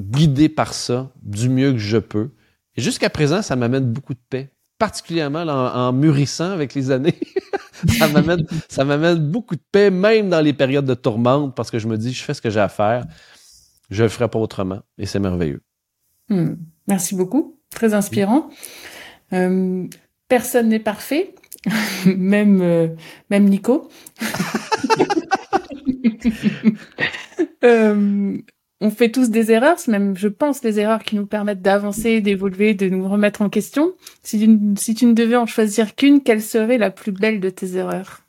[0.00, 2.30] guidé par ça du mieux que je peux.
[2.76, 7.18] Et jusqu'à présent, ça m'amène beaucoup de paix, particulièrement en, mûrissant avec les années.
[7.98, 11.78] ça m'amène, ça m'amène beaucoup de paix, même dans les périodes de tourmente, parce que
[11.78, 13.04] je me dis, je fais ce que j'ai à faire,
[13.90, 15.62] je le ferai pas autrement, et c'est merveilleux.
[16.28, 16.54] Hmm.
[16.86, 18.50] Merci beaucoup, très inspirant.
[19.32, 19.86] Euh,
[20.28, 21.34] personne n'est parfait,
[22.06, 22.88] même euh,
[23.30, 23.88] même Nico.
[27.64, 28.38] euh,
[28.80, 32.20] on fait tous des erreurs, c'est même, je pense, des erreurs qui nous permettent d'avancer,
[32.20, 33.92] d'évoluer, de nous remettre en question.
[34.22, 38.22] Si tu, ne devais en choisir qu'une, quelle serait la plus belle de tes erreurs?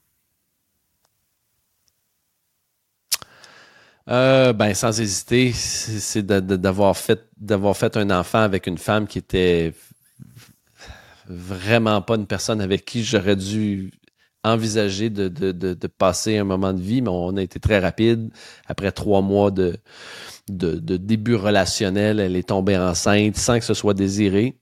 [4.09, 9.19] Euh, ben, sans hésiter, c'est d'avoir fait, d'avoir fait un enfant avec une femme qui
[9.19, 9.73] était
[11.27, 13.91] vraiment pas une personne avec qui j'aurais dû
[14.43, 18.31] envisager de, de, passer un moment de vie, mais on a été très rapide.
[18.65, 19.77] Après trois mois de,
[20.49, 24.57] de, début relationnel, elle est tombée enceinte sans que ce soit désiré.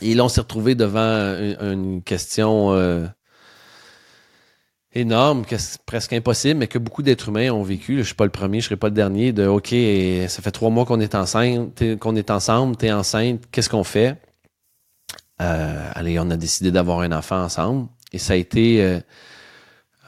[0.00, 3.06] Et là, on s'est retrouvé devant une, question euh,
[4.92, 5.44] énorme,
[5.86, 7.94] presque impossible, mais que beaucoup d'êtres humains ont vécu.
[7.94, 9.32] Je ne suis pas le premier, je ne serai pas le dernier.
[9.32, 9.74] De OK,
[10.28, 13.84] ça fait trois mois qu'on est enceinte, qu'on est ensemble, tu es enceinte, qu'est-ce qu'on
[13.84, 14.16] fait?
[15.40, 17.88] Euh, allez, on a décidé d'avoir un enfant ensemble.
[18.12, 19.00] Et ça a été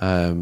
[0.03, 0.35] euh,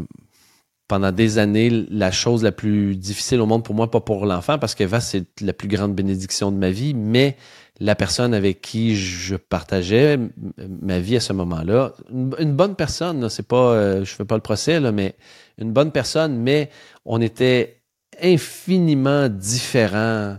[0.89, 4.57] pendant des années la chose la plus difficile au monde pour moi, pas pour l'enfant,
[4.57, 7.37] parce qu'Eva, c'est la plus grande bénédiction de ma vie, mais
[7.79, 10.19] la personne avec qui je partageais
[10.57, 14.41] ma vie à ce moment-là, une, bonne personne, c'est pas, euh, je fais pas le
[14.41, 15.15] procès, là, mais
[15.59, 16.71] une bonne personne, mais
[17.05, 17.83] on était
[18.21, 20.37] infiniment différents.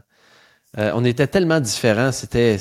[0.77, 2.57] on était tellement différents, c'était,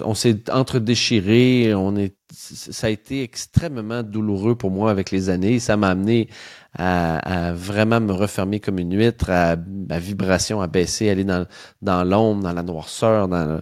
[0.00, 5.30] on s'est entre déchiré, on est, ça a été extrêmement douloureux pour moi avec les
[5.30, 5.60] années.
[5.60, 6.28] Ça m'a amené
[6.76, 11.46] à, vraiment me refermer comme une huître, à ma vibration à baisser, aller dans,
[11.82, 13.28] dans l'ombre, dans la noirceur.
[13.28, 13.60] Dans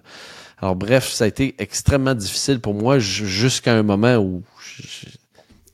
[0.59, 4.43] Alors bref, ça a été extrêmement difficile pour moi jusqu'à un moment où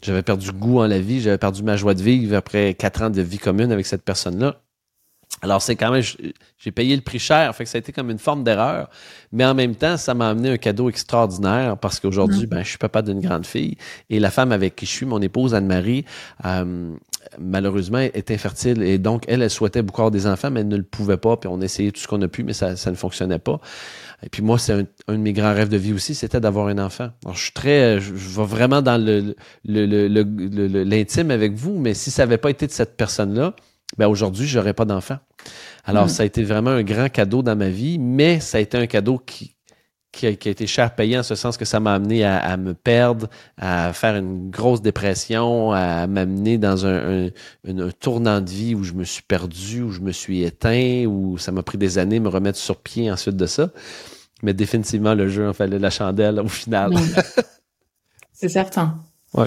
[0.03, 3.11] j'avais perdu goût en la vie, j'avais perdu ma joie de vivre après quatre ans
[3.11, 4.61] de vie commune avec cette personne-là.
[5.43, 6.03] Alors, c'est quand même,
[6.59, 8.89] j'ai payé le prix cher, fait que ça a été comme une forme d'erreur.
[9.33, 12.51] Mais en même temps, ça m'a amené un cadeau extraordinaire parce qu'aujourd'hui, mm.
[12.51, 13.77] ben, je suis papa d'une grande fille
[14.09, 16.07] et la femme avec qui je suis, mon épouse Anne-Marie,
[16.47, 16.95] euh,
[17.39, 20.77] malheureusement, est infertile et donc elle, elle souhaitait beaucoup avoir des enfants, mais elle ne
[20.77, 21.37] le pouvait pas.
[21.37, 23.61] Puis on essayait tout ce qu'on a pu, mais ça, ça ne fonctionnait pas.
[24.23, 26.79] Et puis moi, c'est un, de mes grands rêves de vie aussi, c'était d'avoir un
[26.79, 27.11] enfant.
[27.25, 29.35] Alors, je suis très, je, vais vraiment dans le,
[30.85, 33.55] l'intime avec vous, mais si ça n'avait pas été de cette personne-là,
[33.99, 35.19] ben aujourd'hui, j'aurais pas d'enfant.
[35.85, 36.11] Alors, hmm.
[36.11, 38.87] ça a été vraiment un grand cadeau dans ma vie, mais ça a été un
[38.87, 39.57] cadeau qui,
[40.17, 43.29] qui, a, été cher payé en ce sens que ça m'a amené à, me perdre,
[43.59, 47.29] à faire une grosse dépression, à m'amener dans un,
[48.01, 51.53] tournant de vie où je me suis perdu, où je me suis éteint, où ça
[51.53, 53.71] m'a pris des années de me remettre sur pied ensuite de ça.
[54.43, 56.93] Mais définitivement, le jeu en fallait la chandelle au final.
[58.33, 58.99] C'est certain.
[59.33, 59.47] Ouais.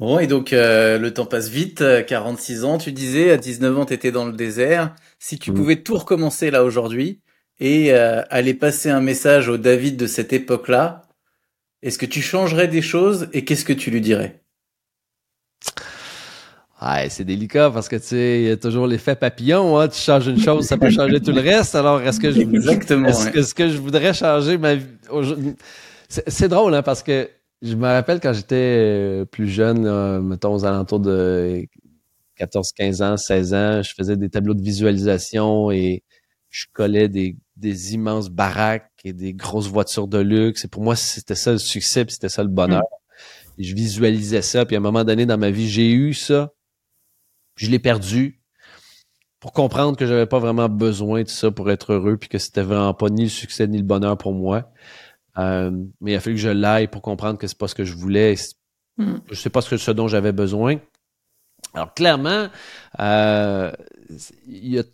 [0.00, 3.78] Bon, et donc euh, le temps passe vite, 46 euh, ans, tu disais, à 19
[3.78, 4.92] ans, tu étais dans le désert.
[5.20, 5.54] Si tu mm.
[5.54, 7.20] pouvais tout recommencer là aujourd'hui
[7.60, 11.02] et euh, aller passer un message au David de cette époque-là,
[11.82, 14.40] est-ce que tu changerais des choses et qu'est-ce que tu lui dirais?
[16.82, 19.78] Ouais, c'est délicat parce que tu sais, il y a toujours l'effet papillon.
[19.78, 19.86] Hein?
[19.86, 21.76] Tu changes une chose, ça peut changer tout le reste.
[21.76, 24.86] Alors, est-ce que je, Exactement, est-ce, que je voudrais changer ma vie
[26.08, 27.30] c'est, c'est drôle hein, parce que
[27.62, 31.66] je me rappelle quand j'étais euh, plus jeune, mettons aux alentours de
[32.36, 36.02] 14, 15 ans, 16 ans, je faisais des tableaux de visualisation et
[36.50, 40.64] je collais des, des immenses baraques et des grosses voitures de luxe.
[40.64, 42.82] Et pour moi, c'était ça le succès, c'était ça le bonheur.
[42.82, 43.60] Mm.
[43.60, 44.64] Et je visualisais ça.
[44.66, 46.52] Puis à un moment donné dans ma vie, j'ai eu ça.
[47.56, 48.40] Je l'ai perdu
[49.38, 52.62] pour comprendre que j'avais pas vraiment besoin de ça pour être heureux, puis que c'était
[52.62, 54.72] vraiment pas ni le succès ni le bonheur pour moi.
[55.38, 55.70] Euh,
[56.00, 57.94] mais il a fallu que je l'aille pour comprendre que c'est pas ce que je
[57.94, 58.34] voulais.
[58.96, 59.16] Hmm.
[59.30, 60.78] Je sais pas ce, que, ce dont j'avais besoin.
[61.72, 62.48] Alors clairement,
[63.00, 63.72] euh,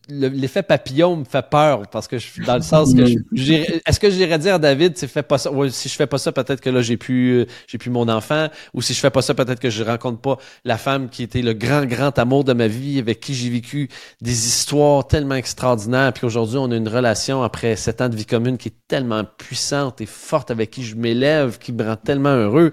[0.09, 4.39] l'effet papillon me fait peur parce que je, dans le sens que est-ce que j'irais
[4.39, 6.81] dire à David si fais pas ça si je fais pas ça peut-être que là
[6.81, 9.83] j'ai plus j'ai plus mon enfant ou si je fais pas ça peut-être que je
[9.83, 13.35] rencontre pas la femme qui était le grand grand amour de ma vie avec qui
[13.35, 13.89] j'ai vécu
[14.21, 18.27] des histoires tellement extraordinaires puis aujourd'hui on a une relation après sept ans de vie
[18.27, 22.35] commune qui est tellement puissante et forte avec qui je m'élève qui me rend tellement
[22.35, 22.73] heureux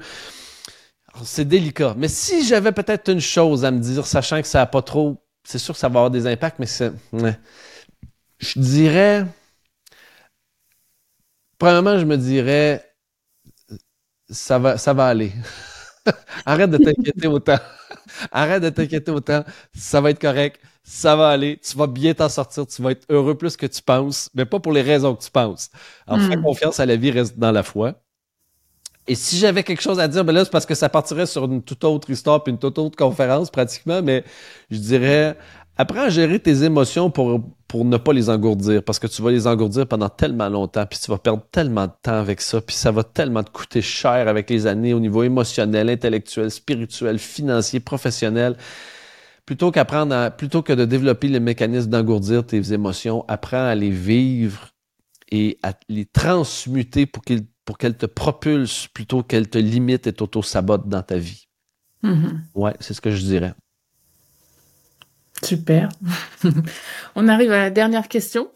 [1.23, 1.95] c'est délicat.
[1.97, 5.23] Mais si j'avais peut-être une chose à me dire, sachant que ça n'a pas trop.
[5.43, 6.91] C'est sûr que ça va avoir des impacts, mais c'est.
[8.39, 9.25] Je dirais.
[11.57, 12.83] Premièrement, je me dirais.
[14.29, 15.31] Ça va, ça va aller.
[16.45, 17.59] Arrête de t'inquiéter autant.
[18.31, 19.43] Arrête de t'inquiéter autant.
[19.73, 20.59] Ça va être correct.
[20.83, 21.59] Ça va aller.
[21.59, 22.67] Tu vas bien t'en sortir.
[22.67, 25.31] Tu vas être heureux plus que tu penses, mais pas pour les raisons que tu
[25.31, 25.69] penses.
[26.05, 26.43] Alors, fais hmm.
[26.43, 27.95] confiance à la vie, reste dans la foi.
[29.07, 31.45] Et si j'avais quelque chose à dire, ben là, c'est parce que ça partirait sur
[31.45, 34.23] une toute autre histoire puis une toute autre conférence, pratiquement, mais
[34.69, 35.37] je dirais,
[35.77, 39.31] apprends à gérer tes émotions pour, pour ne pas les engourdir, parce que tu vas
[39.31, 42.75] les engourdir pendant tellement longtemps, puis tu vas perdre tellement de temps avec ça, puis
[42.75, 47.79] ça va tellement te coûter cher avec les années au niveau émotionnel, intellectuel, spirituel, financier,
[47.79, 48.57] professionnel.
[49.45, 53.91] Plutôt qu'apprendre à, plutôt que de développer les mécanismes d'engourdir tes émotions, apprends à les
[53.91, 54.71] vivre
[55.31, 60.13] et à les transmuter pour qu'ils pour qu'elle te propulse plutôt qu'elle te limite et
[60.13, 61.49] t'auto-sabote dans ta vie.
[62.01, 62.39] Mm-hmm.
[62.55, 63.53] Ouais, c'est ce que je dirais.
[65.43, 65.89] Super.
[67.15, 68.49] On arrive à la dernière question.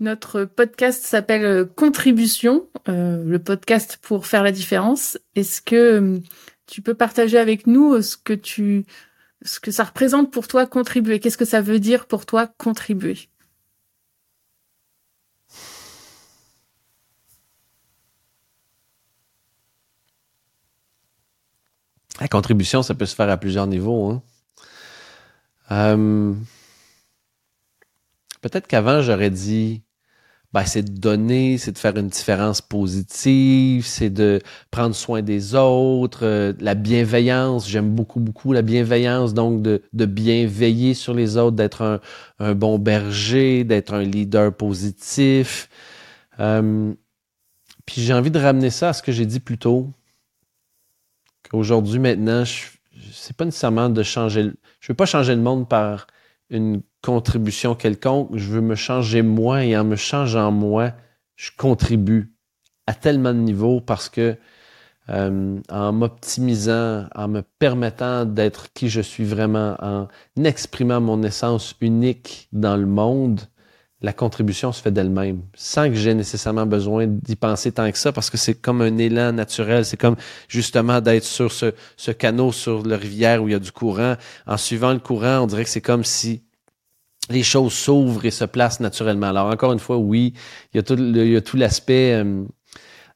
[0.00, 5.16] Notre podcast s'appelle euh, Contribution, euh, le podcast pour faire la différence.
[5.34, 6.18] Est-ce que euh,
[6.66, 8.84] tu peux partager avec nous ce que tu,
[9.40, 11.20] ce que ça représente pour toi contribuer?
[11.20, 13.30] Qu'est-ce que ça veut dire pour toi contribuer?
[22.20, 24.10] La contribution, ça peut se faire à plusieurs niveaux.
[24.10, 24.22] Hein.
[25.70, 26.32] Euh,
[28.40, 29.82] peut-être qu'avant, j'aurais dit,
[30.52, 34.40] ben, c'est de donner, c'est de faire une différence positive, c'est de
[34.70, 37.68] prendre soin des autres, euh, la bienveillance.
[37.68, 42.00] J'aime beaucoup, beaucoup la bienveillance, donc de, de bien veiller sur les autres, d'être
[42.38, 45.68] un, bon berger, d'être un leader positif.
[46.40, 46.94] Euh,
[47.84, 49.90] puis j'ai envie de ramener ça à ce que j'ai dit plus tôt.
[51.52, 52.66] Aujourd'hui, maintenant, je,
[53.12, 54.50] c'est pas nécessairement de changer.
[54.80, 56.06] Je veux pas changer le monde par
[56.50, 58.30] une contribution quelconque.
[58.36, 60.92] Je veux me changer moi et en me changeant moi,
[61.36, 62.34] je contribue
[62.86, 64.36] à tellement de niveaux parce que
[65.08, 70.08] euh, en m'optimisant, en me permettant d'être qui je suis vraiment, en
[70.42, 73.40] exprimant mon essence unique dans le monde,
[74.02, 78.12] la contribution se fait d'elle-même, sans que j'ai nécessairement besoin d'y penser tant que ça,
[78.12, 79.86] parce que c'est comme un élan naturel.
[79.86, 80.16] C'est comme
[80.48, 84.16] justement d'être sur ce, ce canot sur la rivière où il y a du courant.
[84.46, 86.42] En suivant le courant, on dirait que c'est comme si
[87.30, 89.28] les choses s'ouvrent et se placent naturellement.
[89.28, 90.34] Alors encore une fois, oui,
[90.72, 92.44] il y a tout, l'aspect euh,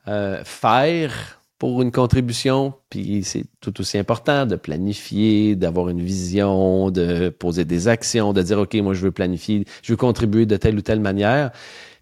[0.09, 6.91] euh, faire, pour une contribution, puis c'est tout aussi important de planifier, d'avoir une vision,
[6.91, 10.57] de poser des actions, de dire, OK, moi, je veux planifier, je veux contribuer de
[10.57, 11.51] telle ou telle manière.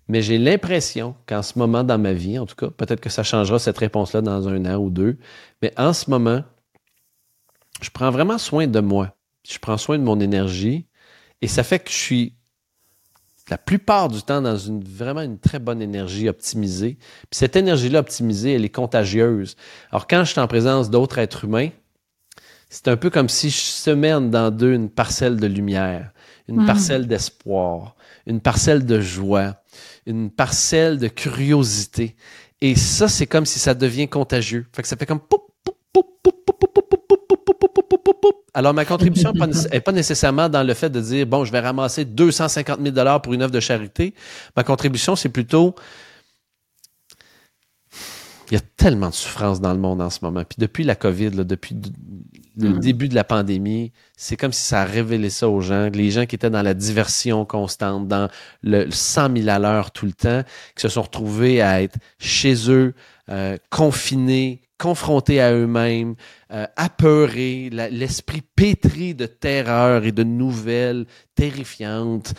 [0.07, 3.25] Mais j'ai l'impression qu'en ce moment dans ma vie, en tout cas, peut-être que ça
[3.25, 5.19] changera cette réponse-là dans un an ou deux,
[5.61, 6.45] mais en ce moment,
[7.83, 9.17] je prends vraiment soin de moi.
[9.45, 10.87] Je prends soin de mon énergie
[11.43, 12.38] et ça fait que je suis
[13.51, 16.99] la plupart du temps dans une vraiment une très bonne énergie optimisée.
[17.31, 19.57] Puis cette énergie-là optimisée, elle est contagieuse.
[19.91, 21.71] Alors quand je suis en présence d'autres êtres humains,
[22.69, 26.13] c'est un peu comme si je semène dans d'eux une parcelle de lumière,
[26.49, 27.97] une parcelle d'espoir,
[28.27, 29.63] une parcelle de joie,
[30.05, 32.15] une parcelle de curiosité.
[32.61, 34.67] Et ça, c'est comme si ça devient contagieux.
[34.75, 36.98] Fait que ça fait comme poup, poup, poup, poup,
[38.59, 39.33] alors, ma contribution
[39.71, 43.33] n'est pas nécessairement dans le fait de dire, bon, je vais ramasser 250 000 pour
[43.33, 44.15] une œuvre de charité.
[44.57, 45.77] Ma contribution, c'est plutôt,
[48.51, 50.43] il y a tellement de souffrance dans le monde en ce moment.
[50.43, 51.77] Puis depuis la COVID, depuis
[52.57, 52.81] le mm.
[52.81, 55.89] début de la pandémie, c'est comme si ça a révélé ça aux gens.
[55.95, 58.29] Les gens qui étaient dans la diversion constante, dans
[58.65, 60.43] le 100 000 à l'heure tout le temps,
[60.75, 62.93] qui se sont retrouvés à être chez eux,
[63.29, 66.15] euh, confinés, confrontés à eux-mêmes,
[66.53, 72.35] euh, apeurés, l'esprit pétri de terreur et de nouvelles terrifiantes.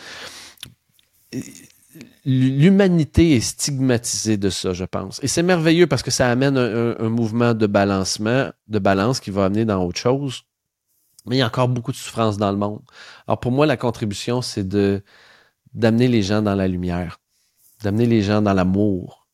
[2.24, 5.22] L'humanité est stigmatisée de ça, je pense.
[5.22, 9.44] Et c'est merveilleux parce que ça amène un, mouvement de balancement, de balance qui va
[9.44, 10.42] amener dans autre chose.
[11.26, 12.82] Mais il y a encore beaucoup de souffrance dans le monde.
[13.26, 15.02] Alors pour moi, la contribution, c'est de
[15.74, 17.20] d'amener les gens dans la lumière,
[17.82, 19.28] d'amener les gens dans l'amour,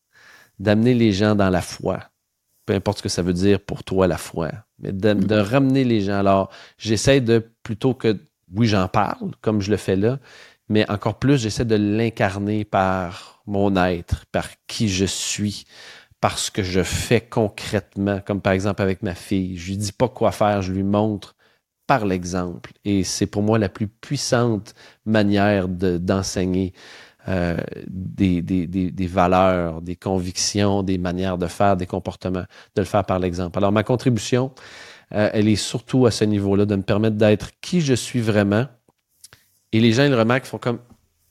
[0.59, 2.11] d'amener les gens dans la foi,
[2.67, 4.51] peu importe ce que ça veut dire pour toi la foi,
[4.81, 6.19] mais de, ramener les gens.
[6.19, 8.19] Alors, j'essaie de, plutôt que,
[8.53, 10.19] oui, j'en parle, comme je le fais là,
[10.69, 15.65] mais encore plus, j'essaie de l'incarner par mon être, par qui je suis,
[16.21, 19.57] par ce que je fais concrètement, comme par exemple avec ma fille.
[19.57, 21.37] Je lui dis pas quoi faire, je lui montre
[21.87, 22.73] par l'exemple.
[22.85, 26.73] Et c'est pour moi la plus puissante manière d'enseigner.
[27.29, 27.57] Euh,
[27.89, 32.45] des, des, des, valeurs, des convictions, des manières de faire, des comportements,
[32.77, 33.59] de le faire par l'exemple.
[33.59, 34.53] Alors, ma contribution,
[35.13, 38.67] euh, elle est surtout à ce niveau-là, de me permettre d'être qui je suis vraiment.
[39.73, 40.79] Et les gens, ils remarquent, ils font comme,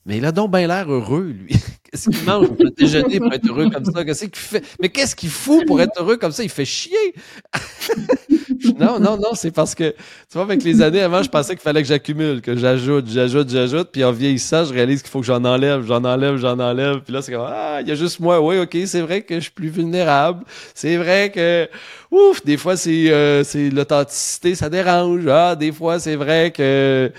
[0.04, 1.56] mais il a donc bien l'air heureux, lui.
[1.90, 4.04] Qu'est-ce qu'il mange pour déjeuner pour être heureux comme ça?
[4.04, 4.64] Qu'est-ce qu'il fait?
[4.82, 6.42] Mais qu'est-ce qu'il fout pour être heureux comme ça?
[6.42, 7.14] Il fait chier!
[8.80, 11.62] non, non, non, c'est parce que, tu vois, avec les années avant, je pensais qu'il
[11.62, 15.26] fallait que j'accumule, que j'ajoute, j'ajoute, j'ajoute, puis en vieillissant, je réalise qu'il faut que
[15.26, 18.20] j'en enlève, j'en enlève, j'en enlève, puis là, c'est comme, ah, il y a juste
[18.20, 20.44] moi, oui, ok, c'est vrai que je suis plus vulnérable,
[20.74, 21.68] c'est vrai que,
[22.10, 23.42] ouf, des fois, c'est euh,
[23.72, 27.12] l'authenticité, ça dérange, ah, des fois, c'est vrai que,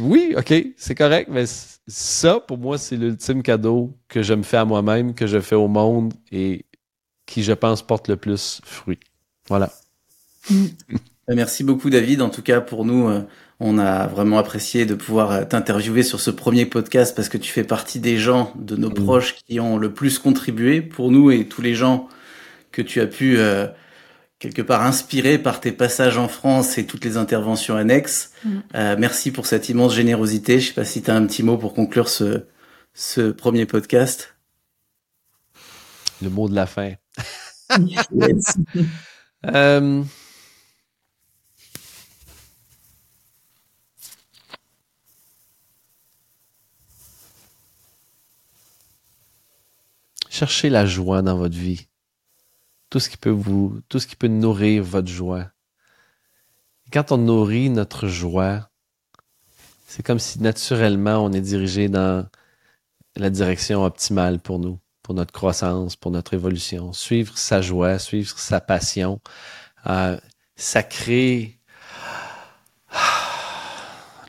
[0.00, 1.44] oui, ok, c'est correct, mais
[1.86, 5.54] ça, pour moi, c'est l'ultime cadeau que je me fais à moi-même, que je fais
[5.54, 6.64] au monde et
[7.26, 9.00] qui, je pense, porte le plus fruit.
[9.48, 9.70] Voilà.
[11.28, 12.20] Merci beaucoup, David.
[12.22, 13.22] En tout cas, pour nous, euh,
[13.60, 17.50] on a vraiment apprécié de pouvoir euh, t'interviewer sur ce premier podcast parce que tu
[17.50, 18.94] fais partie des gens de nos mm.
[18.94, 22.08] proches qui ont le plus contribué pour nous et tous les gens
[22.72, 23.66] que tu as pu euh,
[24.38, 28.32] quelque part inspirer par tes passages en France et toutes les interventions annexes.
[28.44, 28.58] Mm.
[28.98, 30.60] merci pour cette immense générosité.
[30.60, 32.44] Je sais pas si tu as un petit mot pour conclure ce,
[32.92, 34.34] ce premier podcast.
[36.20, 36.92] Le mot de la fin.
[39.46, 40.02] Euh,
[50.34, 51.86] cherchez la joie dans votre vie.
[52.90, 55.50] Tout ce qui peut vous, tout ce qui peut nourrir votre joie.
[56.92, 58.68] quand on nourrit notre joie,
[59.86, 62.28] c'est comme si naturellement on est dirigé dans
[63.16, 66.94] la direction optimale pour nous pour notre croissance, pour notre évolution.
[66.94, 69.20] Suivre sa joie, suivre sa passion,
[69.86, 70.18] euh,
[70.56, 71.60] ça crée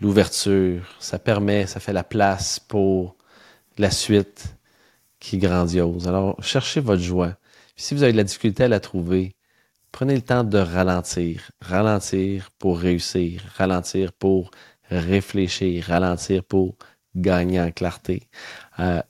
[0.01, 3.15] l'ouverture, ça permet, ça fait la place pour
[3.77, 4.55] la suite
[5.25, 6.07] qui est grandiose.
[6.07, 7.35] Alors, cherchez votre joie.
[7.75, 9.35] si vous avez de la difficulté à la trouver,
[9.91, 11.51] prenez le temps de ralentir.
[11.61, 13.41] Ralentir pour réussir.
[13.57, 14.51] Ralentir pour
[14.91, 15.85] réfléchir.
[15.85, 16.75] Ralentir pour
[17.15, 18.29] gagner en clarté.
[18.79, 19.01] Euh,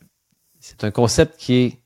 [0.61, 1.81] c'est un concept qui est,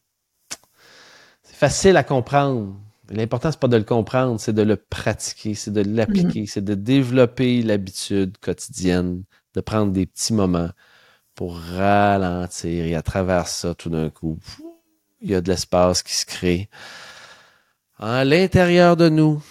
[1.44, 2.76] facile à comprendre.
[3.10, 6.48] L'important, c'est pas de le comprendre, c'est de le pratiquer, c'est de l'appliquer, mhm.
[6.48, 9.24] c'est de développer l'habitude quotidienne,
[9.56, 10.70] de prendre des petits moments
[11.40, 12.86] pour ralentir.
[12.86, 14.40] Et à travers ça, tout d'un coup,
[15.22, 16.68] il y a de l'espace qui se crée
[17.98, 19.42] à l'intérieur de nous,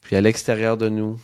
[0.00, 1.20] puis à l'extérieur de nous.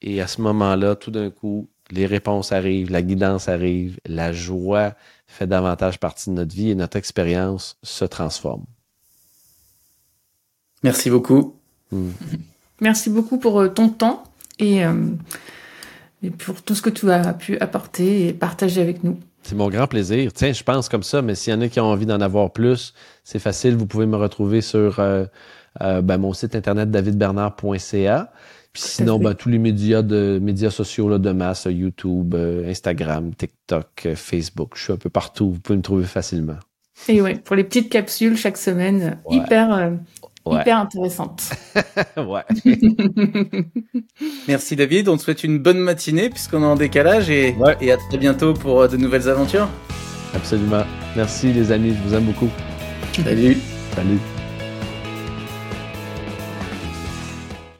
[0.00, 4.94] Et à ce moment-là, tout d'un coup, les réponses arrivent, la guidance arrive, la joie
[5.26, 8.64] fait davantage partie de notre vie et notre expérience se transforme.
[10.82, 11.56] Merci beaucoup.
[11.92, 12.12] Hmm.
[12.80, 14.24] Merci beaucoup pour euh, ton temps
[14.58, 15.10] et, euh,
[16.22, 19.18] et pour tout ce que tu as pu apporter et partager avec nous.
[19.42, 20.32] C'est mon grand plaisir.
[20.32, 22.52] Tiens, je pense comme ça, mais s'il y en a qui ont envie d'en avoir
[22.52, 22.92] plus,
[23.24, 23.74] c'est facile.
[23.74, 25.24] Vous pouvez me retrouver sur euh,
[25.78, 28.32] ben, mon site internet davidbernard.ca.
[28.72, 33.34] Puis sinon, ben, tous les médias de médias sociaux là, de masse, YouTube, euh, Instagram,
[33.34, 35.52] TikTok, euh, Facebook, je suis un peu partout.
[35.52, 36.58] Vous pouvez me trouver facilement.
[37.08, 39.92] Et ouais, pour les petites capsules chaque semaine, hyper,
[40.46, 41.50] euh, hyper intéressantes.
[42.16, 42.42] ouais.
[44.48, 47.96] Merci David, on te souhaite une bonne matinée puisqu'on est en décalage et, et à
[47.96, 49.68] très bientôt pour de nouvelles aventures.
[50.34, 50.84] Absolument.
[51.16, 52.48] Merci les amis, je vous aime beaucoup.
[53.12, 53.58] Salut.
[53.94, 54.39] Salut.